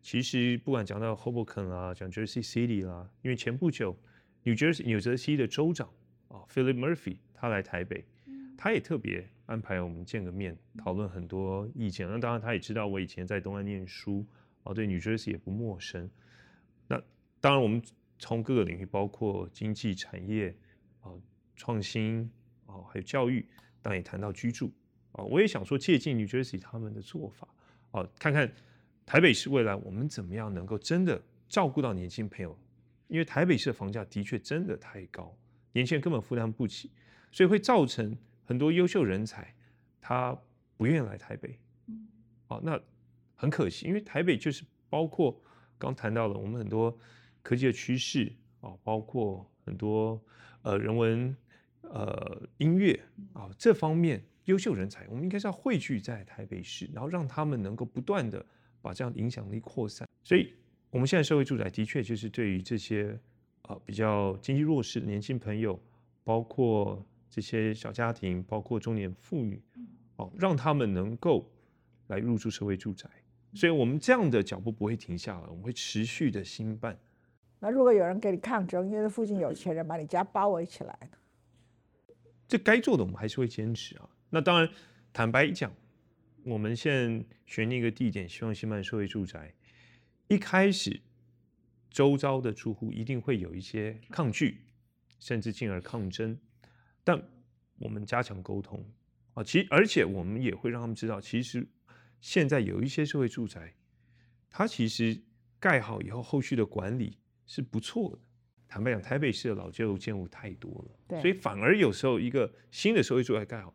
[0.00, 3.96] 其实不管讲到 Hoboken 啦，讲 Jersey City 啦，因为前不久。
[4.42, 5.88] New Jersey 纽泽西的州长
[6.28, 8.04] 啊，Philip Murphy，他来台北，
[8.56, 12.08] 他也特别安排我们见个面，讨论很多意见。
[12.08, 14.26] 那当然，他也知道我以前在东岸念书，
[14.62, 16.08] 啊，对 New Jersey 也不陌生。
[16.88, 16.96] 那
[17.40, 17.82] 当然，我们
[18.18, 20.56] 从各个领域，包括经济产业
[21.02, 21.12] 啊、
[21.54, 22.30] 创新
[22.66, 23.46] 啊，还有教育，
[23.82, 24.72] 当然也谈到居住
[25.12, 25.22] 啊。
[25.24, 27.46] 我也想说，借鉴 New Jersey 他们的做法
[27.90, 28.50] 啊，看看
[29.04, 32.58] 台北市未来我们怎么样能够真的照顾到年轻朋友。
[33.10, 35.36] 因为台北市的房价的确真的太高，
[35.72, 36.90] 年轻人根本负担不起，
[37.32, 39.54] 所以会造成很多优秀人才
[40.00, 40.34] 他
[40.76, 41.58] 不愿意来台北，
[42.48, 42.80] 哦，那
[43.34, 45.42] 很可惜，因为台北就是包括
[45.76, 46.96] 刚谈到了我们很多
[47.42, 50.22] 科技的趋势啊，包括很多
[50.62, 51.36] 呃人文
[51.82, 52.98] 呃音乐
[53.32, 58.44] 啊这方面优秀人才，我们应该是要汇聚在台北市，然后让他们能够不断的
[58.80, 60.08] 把这样的影响力扩散。
[60.22, 60.54] 所以，
[60.90, 63.18] 我们现在社会住宅的确就是对于这些
[63.62, 65.80] 啊比较经济弱势的年轻朋友，
[66.24, 67.04] 包括。
[67.32, 69.62] 这些小家庭，包括中年妇女，
[70.16, 71.48] 哦，让他们能够
[72.08, 73.08] 来入住社会住宅，
[73.54, 76.98] 所以我们这样的脚步不会停下来，我们会持续的兴办。
[77.60, 80.98] 那如果有人给你抗争，因为附近有钱人把你家包围起来
[82.48, 84.10] 这该做的我们还是会坚持啊。
[84.28, 84.68] 那当然，
[85.12, 85.72] 坦白讲，
[86.42, 89.54] 我们现在选定一个地点，希望兴办社会住宅，
[90.30, 91.00] 一开始
[91.90, 94.60] 周遭的住户一定会有一些抗拒，
[95.18, 96.38] 甚至进而抗争。
[97.02, 97.20] 但
[97.80, 98.88] 我们加强沟通
[99.34, 101.66] 啊，其而且我们也会让他们知道，其实
[102.20, 103.74] 现在有一些社会住宅，
[104.48, 105.20] 它其实
[105.58, 108.18] 盖好以后，后续的管理是不错的。
[108.68, 110.70] 坦白讲，台北市的老旧建物太多
[111.08, 113.74] 了，所以反而有时候一个新的社会住宅盖好，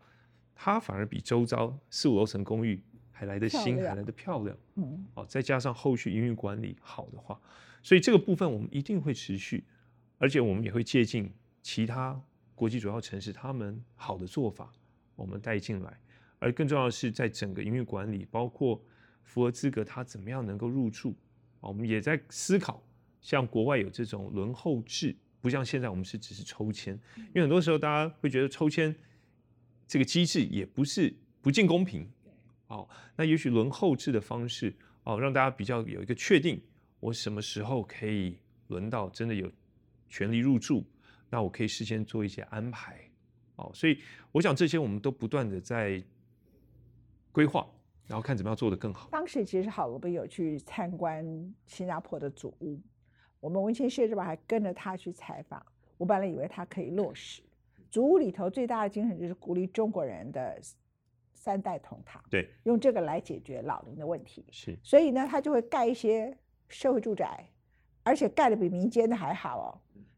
[0.55, 2.81] 它反而比周遭四五楼层公寓
[3.18, 4.57] 还来得新，还来得漂亮。
[4.76, 7.39] 嗯，哦，再加上后续营运管理好的话，
[7.82, 9.63] 所以这个部分我们一定会持续，
[10.18, 12.22] 而且我们也会借鉴其他。
[12.53, 14.72] 国际主要城市他们好的做法，
[15.16, 15.99] 我们带进来，
[16.39, 18.82] 而更重要的是，在整个营运管理，包括
[19.24, 21.13] 符合资格，他怎么样能够入住，
[21.59, 22.82] 我们也在思考，
[23.20, 28.95] 像国外有这种轮候制，不像现在我们是只是抽签，因为很多时候大家会觉得抽签
[29.86, 32.09] 这个机制也不是不尽公平，
[32.68, 36.61] 哦，那也许轮候制的方式，哦，让大家比较有一个确定，
[36.99, 38.38] 我什么时候可以
[38.68, 39.51] 轮到真的有
[40.09, 40.84] 权利入住。
[41.30, 42.99] 那我可以事先做一些安排，
[43.55, 43.99] 哦，所以
[44.32, 46.01] 我想这些我们都不断的在
[47.32, 47.68] 规划，
[48.07, 49.09] 然后看怎么样做得更好。
[49.11, 51.26] 当时其实好，我们有去参观
[51.66, 52.80] 新加坡的祖屋，
[53.39, 55.66] 我们文青社这边还跟着他去采访。
[55.97, 57.41] 我本来以为他可以落实
[57.89, 60.61] 祖屋里头最大的精神就是鼓励中国人的
[61.45, 64.43] 三代同堂，对，用这个来解决老龄的问题。
[64.49, 66.35] 是，所以呢，他就会盖一些
[66.69, 67.47] 社会住宅，
[68.01, 69.69] 而且盖的比民间的还好哦。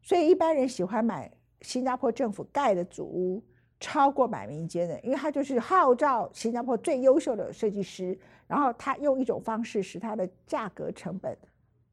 [0.01, 1.29] 所以一般人喜欢买
[1.63, 3.43] 新加坡政府盖的祖屋，
[3.77, 8.17] 超过买民间的，因为他就是号召新加坡最优秀的设计师，
[8.47, 11.37] 然后他用一种方式使它的价格成本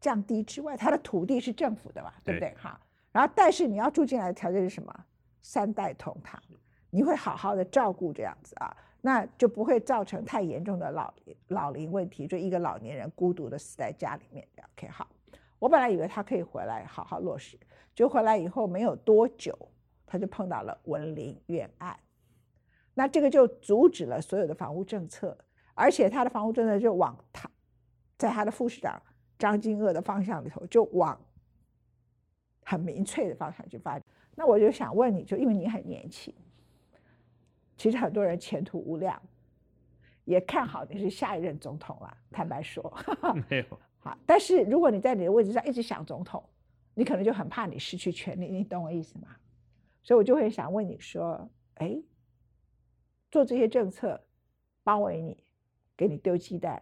[0.01, 2.55] 降低之外，它的土地是政府的嘛，对不对？
[2.55, 2.81] 哈，
[3.11, 4.95] 然后但是你要住进来的条件是什么？
[5.43, 6.41] 三代同堂，
[6.89, 8.77] 你会好好的照顾这样子啊，
[9.07, 11.13] 那就不会造成太严重的老
[11.49, 14.49] 老龄问题，就一个老年人孤独的死在家里面。
[14.73, 15.07] OK，好，
[15.59, 17.59] 我本来以为他可以回来好好落实。
[17.95, 19.55] 就回来以后没有多久，
[20.07, 21.95] 他就碰到了文林院案，
[22.95, 25.37] 那这个就阻止了所有的房屋政策，
[25.75, 27.47] 而且他的房屋政策就往他，
[28.17, 28.99] 在他的副市长
[29.39, 31.21] 张金鄂的方向里头就往
[32.65, 34.03] 很明确的方向去发展。
[34.35, 36.35] 那我就想问你，就因为你很年轻，
[37.77, 39.21] 其实很多人前途无量，
[40.25, 42.17] 也看好你是下一任总统了。
[42.31, 42.83] 坦白说，
[43.49, 46.43] 没有 好，但是如果你在你的位置上一直想总统。
[46.97, 49.27] 你可能就很怕你失去权利，你懂我意思吗？
[50.05, 52.01] 所以我就会想问你说：，哎，
[53.33, 54.25] 做这些政策
[54.85, 55.37] 包围你，
[55.97, 56.81] 给你丢鸡蛋，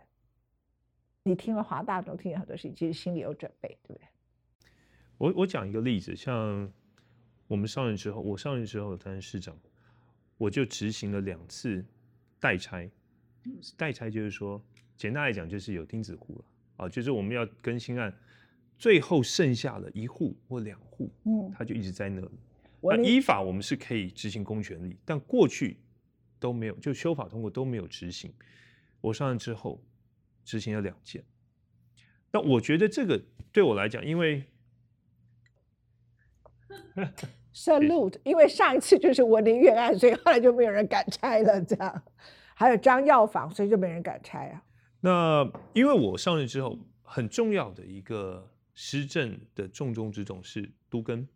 [1.22, 4.06] 你听了华大总听了很多事情，其实心里有准备，对不对？
[5.16, 6.70] 我我讲一个例子，像
[7.48, 9.56] 我们上任之后，我上任之后担任市长，
[10.36, 11.84] 我就执行了两次
[12.38, 12.90] 代拆。
[13.76, 14.64] 代拆就是说，
[14.96, 16.44] 简单来讲就是有钉子户了
[16.76, 18.12] 啊，就是我们要更新案。
[18.78, 22.28] 最后剩下了一户或两户，嗯，他就一直在那里。
[22.80, 25.76] 那依法我们是可以执行公权力，但过去
[26.40, 28.34] 都没有，就修法通过都没有执行。
[29.00, 29.80] 我上任之后
[30.44, 31.24] 执行了两件。
[32.32, 33.22] 那我觉得这个
[33.52, 34.44] 对我来讲，因为
[37.54, 41.60] salute，因为上一次就是我林愿案，所以后来就没有人敢拆了。
[41.62, 42.02] 这样，
[42.54, 44.62] 还有张药房，所以就没人敢拆啊。
[45.00, 48.48] 那因为我上任之后，很重要的一个。
[48.74, 51.28] 施政的重中之重是都根，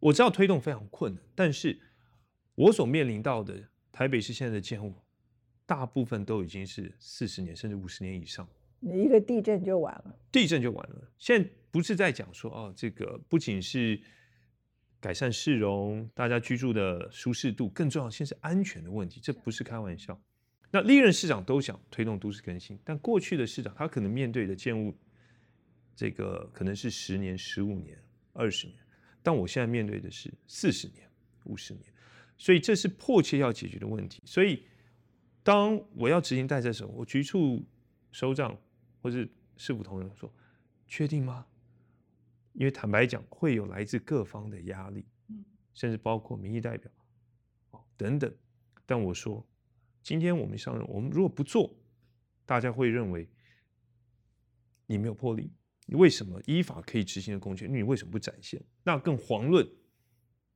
[0.00, 1.80] 我知道推动非常困难，但是
[2.56, 3.54] 我所面临到的
[3.92, 4.92] 台北市现在的建物，
[5.66, 8.46] 大部分都已经是四十年甚至五十年以上。
[8.80, 11.08] 你一个地震就完了，地震就完了。
[11.16, 14.00] 现在不是在讲说哦，这个不仅是
[15.06, 20.20] 改善市容，大家居住的舒适度，更重要先是安全的问题，这不是开玩笑。
[20.72, 24.92] 那历任市长都想推动都市更新，但过去的市长他可能面对的建物。
[25.94, 27.96] 这个可能是十年、十五年、
[28.32, 28.76] 二十年，
[29.22, 31.08] 但我现在面对的是四十年、
[31.44, 31.84] 五十年，
[32.36, 34.20] 所以这是迫切要解决的问题。
[34.26, 34.64] 所以
[35.44, 37.64] 当我要执行代的时候，我局处
[38.10, 38.58] 首长
[39.00, 40.34] 或是市府同仁说
[40.88, 41.46] ：“确定吗？”
[42.56, 45.06] 因为坦白讲，会有来自各方的压力，
[45.74, 46.90] 甚至包括民意代表，
[47.70, 48.34] 哦等等。
[48.86, 49.46] 但我说，
[50.02, 51.76] 今天我们上任，我们如果不做，
[52.46, 53.28] 大家会认为
[54.86, 55.52] 你没有魄力。
[55.88, 58.60] 你为什么依法可以执行的公权，你为什么不展现？
[58.82, 59.68] 那更遑论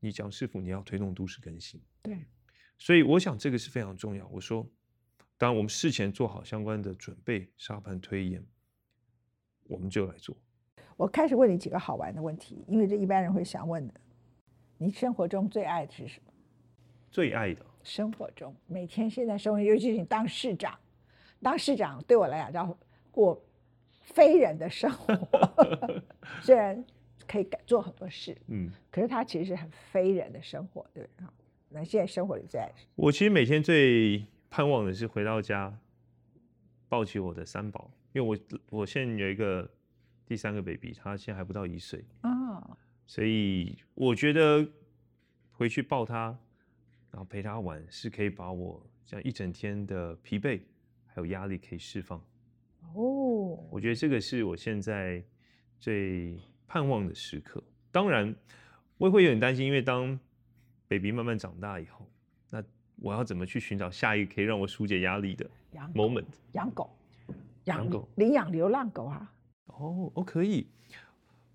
[0.00, 1.80] 你讲是否你要推动都市更新。
[2.02, 2.24] 对，
[2.78, 4.26] 所以我想这个是非常重要。
[4.28, 4.68] 我说，
[5.36, 8.44] 当然我们事前做好相关的准备，沙盘推演，
[9.64, 10.36] 我们就来做。
[11.00, 13.94] 我开始问你几个好玩的问题，因为这一般人会想问的。
[14.76, 16.30] 你生活中最爱的是什么？
[17.10, 20.78] 最爱的生活中，每天现在生活，尤其是你当市长，
[21.40, 22.78] 当市长对我来讲叫
[23.10, 23.42] 过
[24.02, 25.18] 非人的生活。
[26.42, 26.84] 虽然
[27.26, 31.26] 可以做很多事，嗯，可是他其实是很非人的生活，对不对？
[31.70, 35.74] 那现在生活里最爱我其实每天最盼望的是回到家，
[36.90, 39.66] 抱起我的三宝，因为我我现在有一个。
[40.30, 44.64] 第三个 baby，他现在还不到一岁啊，所以我觉得
[45.50, 46.26] 回去抱他，
[47.10, 50.60] 然后陪他玩，是可以把我这样一整天的疲惫
[51.08, 52.16] 还有压力可以释放。
[52.94, 55.20] 哦，我觉得这个是我现在
[55.80, 57.60] 最盼望的时刻。
[57.90, 58.32] 当然，
[58.98, 60.16] 我也会有点担心，因为当
[60.86, 62.08] baby 慢慢长大以后，
[62.50, 62.62] 那
[62.98, 65.50] 我要怎么去寻找下一个可以让我疏解压力的
[65.92, 66.26] moment？
[66.52, 66.96] 养狗，
[67.64, 69.34] 养狗，领养流浪狗啊。
[69.78, 70.68] 哦，哦，可以。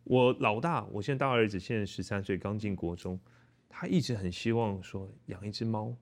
[0.03, 3.19] 我老大，我现在大儿子现在十三岁，刚进国中，
[3.67, 5.95] 他一直很希望说养一只猫。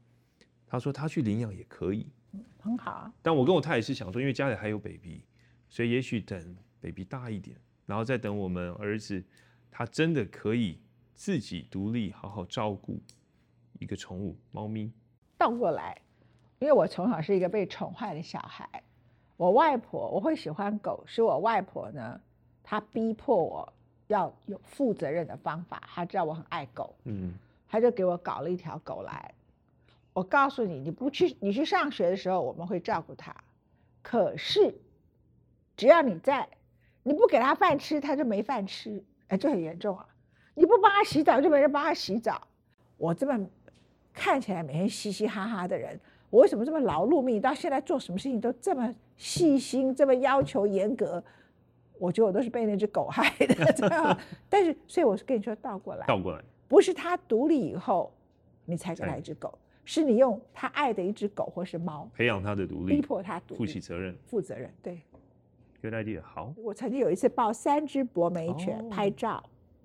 [0.67, 2.07] 他说他去领养也可以，
[2.59, 2.91] 很好。
[2.91, 5.23] 啊但我跟我太太是想说，因为家里还有 baby，
[5.69, 7.55] 所以也许等 baby 大一点，
[7.85, 9.23] 然后再等我们儿子
[9.71, 10.81] 他真的可以
[11.15, 12.99] 自己独立好好照顾
[13.79, 14.91] 一个宠物猫咪。
[15.37, 16.01] 倒过来，
[16.59, 18.82] 因为我从小是一个被宠坏的小孩。
[19.37, 22.19] 我外婆，我会喜欢狗，是我外婆呢，
[22.63, 23.73] 她逼迫我
[24.07, 25.83] 要有负责任的方法。
[25.93, 27.33] 她知道我很爱狗，嗯，
[27.67, 29.33] 她就给我搞了一条狗来。
[30.13, 33.35] 我告诉你，你不去，你去上学的时候，我们会照顾它。
[34.03, 34.75] 可是，
[35.75, 36.47] 只要你在，
[37.01, 40.07] 你不给它饭吃，它就没饭吃，哎，这很严重啊！
[40.53, 42.47] 你不帮它洗澡，就没人帮它洗澡。
[42.97, 43.49] 我这么
[44.13, 45.99] 看起来每天嘻嘻哈哈的人。
[46.29, 47.41] 我为什么这么劳碌命？
[47.41, 48.93] 到现在做什么事情都这么
[49.23, 51.23] 细心，这么要求严格？
[51.97, 54.17] 我觉得我都是被那只狗害的。
[54.49, 58.11] 但是，所以我是跟你说倒过来，倒过来，不是他独立以后，
[58.65, 64.69] 你才给他一只狗，是你用他爱的一只狗或是猫，培养他的独立，逼迫他独立，负起责任，负责任。
[64.83, 64.99] 对
[65.81, 66.21] ，Good idea。
[66.21, 69.41] 好，我曾经有一次抱三只博美犬拍照，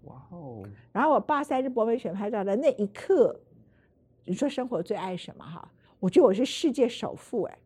[0.07, 0.65] 哇哦！
[0.91, 3.39] 然后我抱三只博美犬拍照的那一刻，
[4.25, 5.45] 你说生活最爱什么？
[5.45, 5.71] 哈。
[6.01, 7.59] 我觉得我是世界首富哎，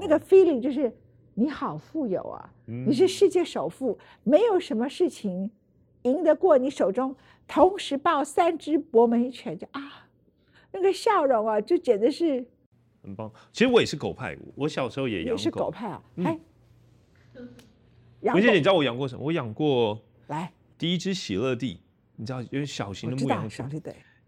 [0.00, 0.92] 那个 feeling 就是
[1.34, 5.50] 你好富有啊，你是世界首富，没有什么事情
[6.02, 7.14] 赢得过你手中
[7.46, 10.08] 同时抱三只博美犬，就啊，
[10.72, 12.46] 那个笑容啊，就简直是
[13.02, 13.30] 很棒。
[13.52, 16.02] 其实我也是狗派，我小时候也养是狗派啊。
[16.24, 16.38] 哎，
[18.34, 19.24] 吴姐，你知道我养过什么？
[19.24, 21.80] 我养过来第一只喜乐蒂，
[22.16, 23.68] 你知道有小型的牧羊犬。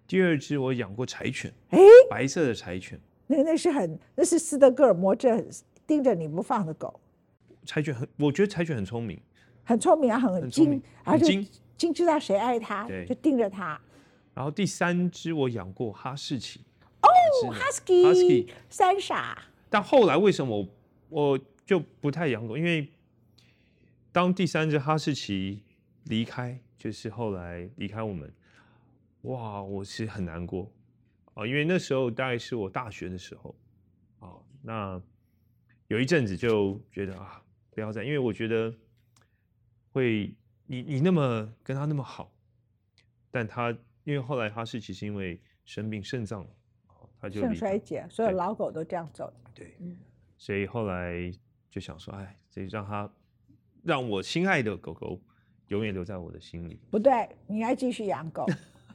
[0.07, 1.79] 第二只我养过柴犬，哎，
[2.11, 3.01] 白色的柴犬，
[3.33, 5.49] 那那是很那是斯德哥尔摩症
[5.87, 7.01] 盯着你不放的狗。
[7.65, 9.19] 柴犬很，我觉得柴犬很聪明，
[9.65, 11.43] 很聪明啊，很精，而且
[11.79, 13.81] 精知道谁爱它，就盯着它。
[14.35, 16.61] 然后第三只我养过哈士奇，
[17.01, 17.09] 哦
[17.55, 19.41] ，husky，husky，三傻。
[19.71, 20.69] 但后来为什么我
[21.09, 22.57] 我就不太养狗？
[22.57, 22.87] 因为
[24.11, 25.63] 当第三只哈士奇
[26.05, 28.31] 离开，就是后来离开我们。
[29.23, 30.69] 哇，我其实很难过
[31.35, 33.55] 啊，因为那时候大概是我大学的时候，
[34.19, 35.03] 啊，那
[35.89, 38.73] 有一阵子就觉得啊，不要再，因为我觉得
[39.93, 40.35] 会
[40.67, 42.33] 你你那么跟他那么好，
[43.31, 43.71] 但他
[44.05, 46.47] 因为后来他是其实因为生病肾脏，
[47.21, 49.77] 他就肾衰竭，所有老狗都这样走的，对，
[50.37, 51.33] 所以后来
[51.71, 53.11] 就想说，哎，这让他
[53.83, 55.21] 让我心爱的狗狗
[55.69, 56.79] 永远留在我的心里。
[56.91, 58.47] 不对，你应该继续养狗。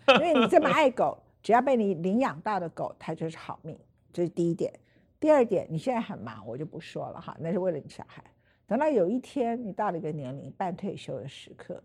[0.07, 3.80] 因为你这么爱狗，只要被你领养到的狗，它就是好命。
[4.12, 4.70] 这是第一点。
[5.18, 8.22] 第二点，你现在很忙，我就不说了哈，那是为了你小孩。
[8.66, 11.82] 等到有一天你到了一个年龄，半退休的时刻，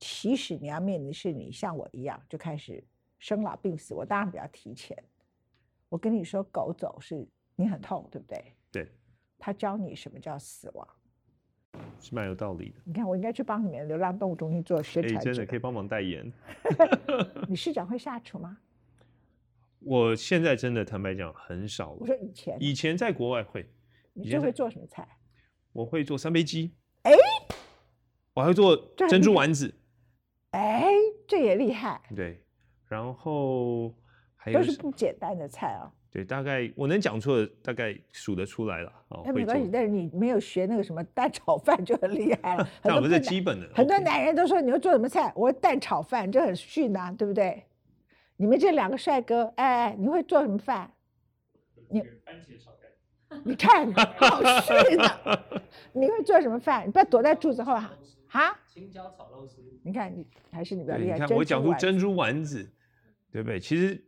[0.00, 2.84] 其实你要面临的是你像我一样就开始
[3.20, 3.94] 生老病死。
[3.94, 5.00] 我当然比较提前。
[5.88, 8.44] 我跟你说，狗走是你很痛，对不对？
[8.72, 8.88] 对。
[9.38, 10.88] 他教你什么叫死亡。
[12.00, 12.76] 是蛮有道理的。
[12.84, 15.20] 你看，我应该去帮你们流浪动物中心做宣传。
[15.22, 16.32] 真的可以帮忙代言。
[17.48, 18.58] 你市长会下厨吗？
[19.80, 21.90] 我现在真的坦白讲很少。
[21.92, 23.68] 我说以前，以前在国外会。
[24.12, 25.06] 你最会做什么菜？
[25.72, 26.74] 我会做三杯鸡。
[27.02, 27.12] 哎，
[28.34, 28.76] 我还会做
[29.08, 29.72] 珍珠丸子。
[30.50, 30.88] 哎，
[31.28, 32.00] 这也厉害。
[32.16, 32.44] 对，
[32.88, 33.94] 然后
[34.34, 35.92] 还有都是不简单的菜啊。
[36.10, 38.92] 对，大概我能讲出的，大概数得出来了。
[39.24, 42.68] 那没关系，但是你没有学那个什么蛋炒饭就很厉害了。
[42.82, 43.68] 那我们是基本的。
[43.74, 45.32] 很多男人都说你会做什么菜？
[45.36, 47.62] 我蛋炒饭，这很逊呐，对不对？
[48.36, 50.90] 你们这两个帅哥，哎，你会做什么饭？
[51.90, 52.88] 你番茄炒蛋。
[53.44, 55.38] 你看，好逊呐！
[55.92, 56.86] 你会做什么饭？
[56.86, 57.92] 你不要躲在柱子后啊！
[58.28, 58.58] 哈？
[58.66, 59.62] 青椒炒肉丝。
[59.84, 61.18] 你看，你还是你比较厉害。
[61.18, 62.72] 你看我讲出珍珠丸子，
[63.30, 63.60] 对不对？
[63.60, 64.02] 其实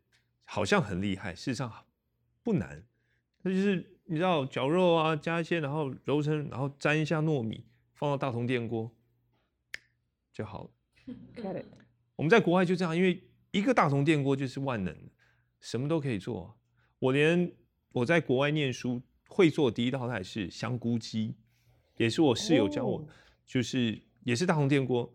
[0.45, 1.71] 好像很厉害，事实上
[2.43, 2.85] 不难。
[3.43, 8.91] 那就是你知道绞肉啊，加一些，然后揉成，然后沾一下糯米，放到大铜电锅
[10.33, 10.71] 就好了。
[12.17, 13.25] 我们在国外就这样，因为。
[13.53, 14.97] 一个大铜电锅就是万能，
[15.59, 16.57] 什么都可以做。
[17.01, 17.53] 我连
[17.91, 21.35] 我在国外念书会做第一道菜是香菇鸡，
[21.97, 23.05] 也是我室友教我，
[23.45, 25.13] 就是也是大铜电锅。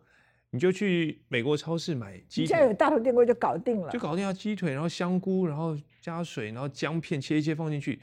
[0.56, 8.02] 你就去美国超市买鸡，现在有大头电锅就搞定了，就搞定了鸡腿，然后香菇，然后加水，然后姜片切一切放进去，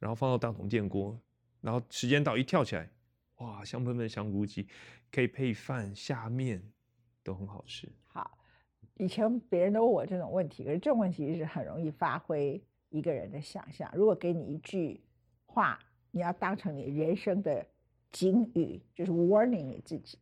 [0.00, 1.16] 然后放到大桶电锅，
[1.60, 2.90] 然后时间到一跳起来，
[3.36, 4.66] 哇，香喷喷的香菇鸡
[5.12, 6.60] 可以配饭下面，
[7.22, 7.88] 都很好吃。
[8.02, 8.36] 好。
[8.96, 13.88] 以前别人都问我这种问题，可是这种问题是很容易发挥一个人的想象。
[13.94, 15.00] 如果给你一句
[15.46, 15.78] 话，
[16.10, 17.64] 你要当成你人生的
[18.10, 20.18] 警语，就是 warning 你自己。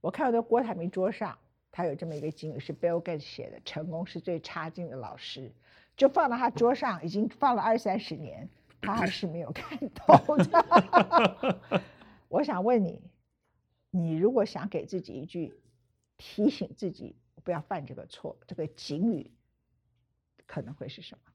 [0.00, 1.38] 我看到的郭台铭桌上，
[1.70, 5.52] 他有这么一个警语，是 Bill Gates 写的：“成功是最差劲的老师。”
[5.96, 8.48] 就放到他桌上，已经放了二三十年，
[8.80, 11.82] 他还是没有 看懂的。
[12.28, 13.00] 我想问你，
[13.90, 15.58] 你如果想给自己一句
[16.16, 17.16] 提醒自己。
[17.44, 19.30] 不要犯这个错，这个警语
[20.44, 21.32] 可能会是什么？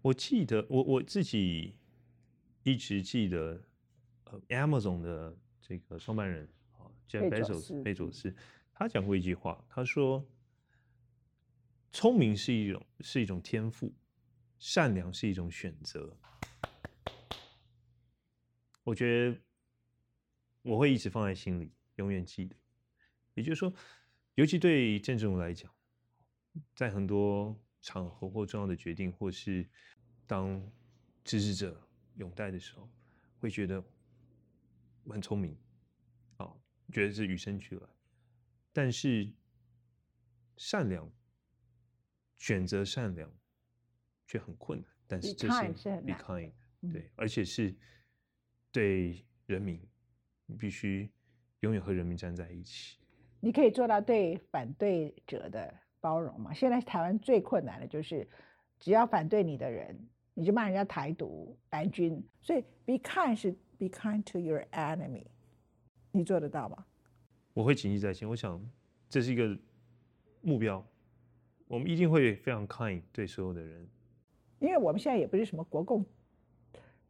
[0.00, 1.76] 我记得我我自己
[2.62, 3.60] 一直记得，
[4.24, 5.36] 呃，Amazon 的
[5.68, 6.48] 这个创办人
[6.78, 8.34] 啊，Jeff Bezos 贝佐斯，
[8.72, 10.26] 他讲过一句话，他说
[11.92, 13.94] ：“聪明是一种是一种天赋，
[14.58, 16.16] 善良是一种选择。”
[18.82, 19.38] 我觉得
[20.62, 22.56] 我会一直放在心里，永远记得。
[23.34, 23.70] 也就是说。
[24.34, 25.68] 尤其对政治人物来讲，
[26.76, 29.68] 在很多场合或重要的决定，或是
[30.28, 30.64] 当
[31.24, 31.84] 支持者
[32.18, 32.88] 拥戴的时候，
[33.40, 33.82] 会觉得
[35.12, 35.56] 很聪明，
[36.36, 36.52] 啊，
[36.92, 37.86] 觉得是与生俱来。
[38.72, 39.32] 但是
[40.56, 41.10] 善良，
[42.36, 43.30] 选择善良
[44.26, 44.88] 却很困难。
[45.06, 45.62] 但是这是
[46.02, 46.52] be kind，
[46.92, 47.74] 对，而且是
[48.70, 49.80] 对人民，
[50.46, 51.10] 你必须
[51.60, 52.98] 永远和人民站在一起。
[53.40, 56.52] 你可以做到对反对者的包容吗？
[56.52, 58.28] 现在台湾最困难的就是，
[58.78, 59.98] 只要反对你的人，
[60.34, 62.22] 你就骂人家台独、蓝军。
[62.42, 65.26] 所以，be kind 是 be kind to your enemy。
[66.10, 66.84] 你做得到吗？
[67.54, 68.28] 我会谨记在心。
[68.28, 68.60] 我想
[69.08, 69.56] 这是一个
[70.40, 70.84] 目标，
[71.66, 73.88] 我们一定会非常 kind 对所有的人。
[74.58, 76.04] 因为我们现在也不是什么国共，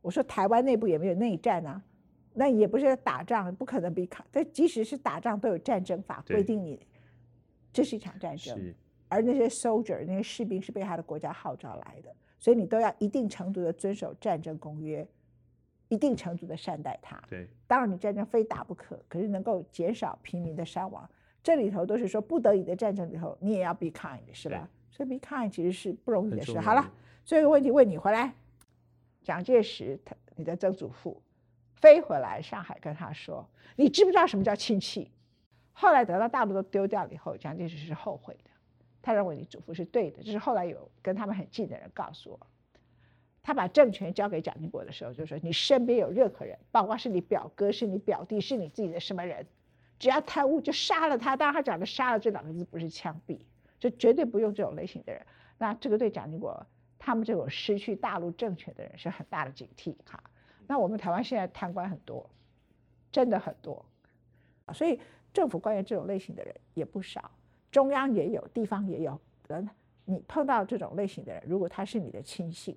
[0.01, 1.83] 我说台湾内部也没有内战啊。
[2.35, 4.25] 那也不是打仗，不可能比抗。
[4.31, 6.79] 但即使是打仗，都有战争法规定你，
[7.73, 8.75] 这是一场战争。
[9.09, 15.05] 而那些 soldier 那些士兵是被他的国家号召来的，所以你都要一定程度的遵守战争公约，
[15.89, 17.20] 一定程度的善待他。
[17.28, 21.09] 对，当然你战争非打不可，可是能够减少平民的伤亡，
[21.43, 24.68] 这里头都是说不得已的战争里头，你也要 be kind，是吧？
[24.91, 26.59] 所以 be kind 其实是不容易的事。
[26.61, 26.91] 好了，
[27.24, 28.32] 最后一个问题问你回来，
[29.22, 31.20] 蒋介石他你的曾祖父。
[31.80, 35.09] 飞回来上海跟他说：“你知不知道什么叫亲戚？”
[35.72, 38.51] 后来得到大陆都丢掉了以后，蒋介石是后悔的。
[39.01, 40.20] 他认为你祖父是对的。
[40.20, 42.47] 这是后来有跟他们很近的人告诉我，
[43.49, 49.46] 他把政权交给蒋经国的时候，就说：“你身边有任何人，包括是你表哥、是你表弟、是你自己的什么人，
[49.99, 53.38] 只要贪污就杀了他。”当然，他讲的“杀了”这两个字不是枪毙，
[53.78, 55.24] 就绝对不用这种类型的人。
[55.57, 56.66] 那这个对蒋经国
[56.99, 60.22] 他们这种失去大陆政权的人是很大的警惕，哈。
[60.66, 62.28] 那我们台湾现在贪官很多，
[63.11, 63.82] 真的很多，
[64.74, 65.01] 所以
[65.32, 67.30] 政府官员这种类型的人也不少，
[67.70, 69.18] 中央也有，地方也有。
[69.49, 69.66] 人
[70.05, 72.76] 你碰到这种类型的人，如果他是你的亲信，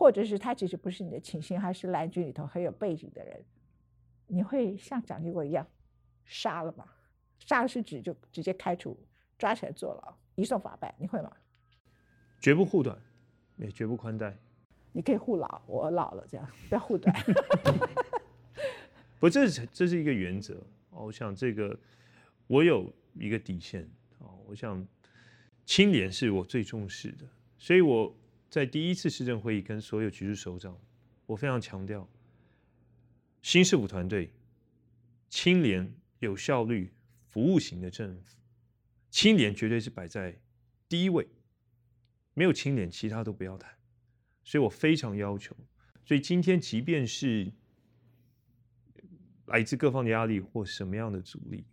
[0.00, 3.44] 或者是他其实不是你的亲信，他是蓝军里头很有背景的人，
[4.28, 5.66] 你会像蒋经国一样
[6.24, 6.86] 杀了吗？
[7.38, 8.98] 杀了是指就直接开除，
[9.38, 11.30] 抓起来坐牢，移送法办，你会吗？
[12.40, 12.98] 绝不护短，
[13.58, 14.34] 也绝不宽待。
[14.92, 17.14] 你可以护老，我老了这样，不要护短。
[19.20, 20.54] 不，这是这是一个原则
[20.92, 21.04] 哦。
[21.04, 21.78] 我想这个
[22.46, 23.86] 我有一个底线
[24.16, 24.38] 哦。
[24.46, 24.82] 我想
[25.66, 27.26] 清廉是我最重视的，
[27.58, 28.16] 所以我
[28.50, 30.76] 在第一次市政会议跟所有局处首长，
[31.24, 32.06] 我非常强调，
[33.42, 34.32] 新市府团队
[35.28, 36.92] 清廉、有效率、
[37.28, 38.36] 服务型的政府，
[39.08, 40.36] 清廉绝对是摆在
[40.88, 41.28] 第一位，
[42.34, 43.72] 没有清廉，其他都不要谈。
[44.42, 45.56] 所以我非常要求，
[46.04, 47.52] 所以今天即便是
[49.46, 51.64] 来自各方的压力或什么样的阻力，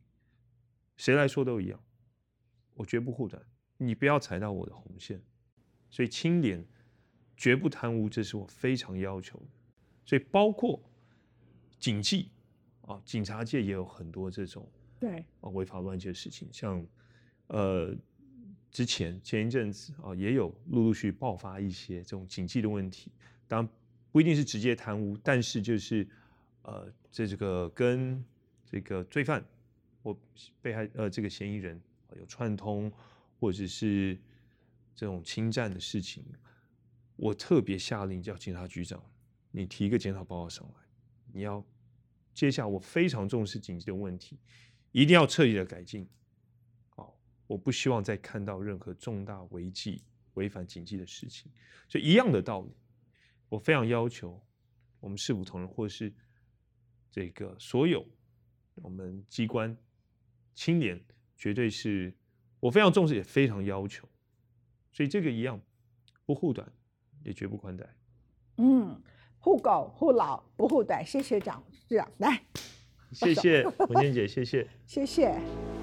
[0.96, 1.84] 谁来说都一样，
[2.76, 3.42] 我绝不护短。
[3.78, 5.20] 你不要踩到我的红线，
[5.90, 6.64] 所以清廉
[7.36, 9.46] 绝不贪污，这是我非常要求的。
[10.06, 10.82] 所以包括
[11.80, 12.30] 警纪
[12.82, 14.68] 啊，警察界也有很多这种
[15.00, 16.86] 对啊违法乱纪的事情，像
[17.48, 17.96] 呃
[18.72, 23.12] 之前前一阵子啊，也有陆陆续爆发一些这种警纪的问题。
[23.48, 23.70] 当然
[24.12, 26.08] 不一定是直接贪污，但是就是
[26.64, 28.24] 呃这这个跟
[28.66, 29.44] 这个罪犯
[30.04, 30.18] 或
[30.62, 31.82] 被害呃这个嫌疑人
[32.20, 32.92] 有串通。
[33.40, 34.18] 或者是
[34.98, 36.26] 这种侵占的事情，
[37.16, 39.00] 我特别下令叫警察局长，
[39.52, 40.74] 你提一个检讨报告上来，
[41.32, 41.64] 你要
[42.34, 44.40] 接下我非常重视紧急的问题，
[44.92, 46.10] 一定要彻底的改进。
[46.90, 50.02] 好，我不希望再看到任何重大违纪、
[50.34, 51.52] 违反警纪的事情。
[51.88, 52.76] 所以一样的道理，
[53.50, 54.44] 我非常要求
[55.00, 56.12] 我们市府同仁或是
[57.12, 58.04] 这个所有
[58.74, 59.78] 我们机关
[60.56, 61.00] 清廉，
[61.36, 62.12] 绝对是。
[62.60, 64.10] 我非常重视，也非常要求，
[64.98, 65.62] 所以这个一样，
[66.26, 66.68] 不护短，
[67.24, 67.88] 也绝不宽待。
[68.58, 69.00] 嗯，
[69.38, 72.42] 护狗护老不护短，谢谢长市长，来，
[73.12, 75.77] 谢谢文静姐，谢谢，谢谢。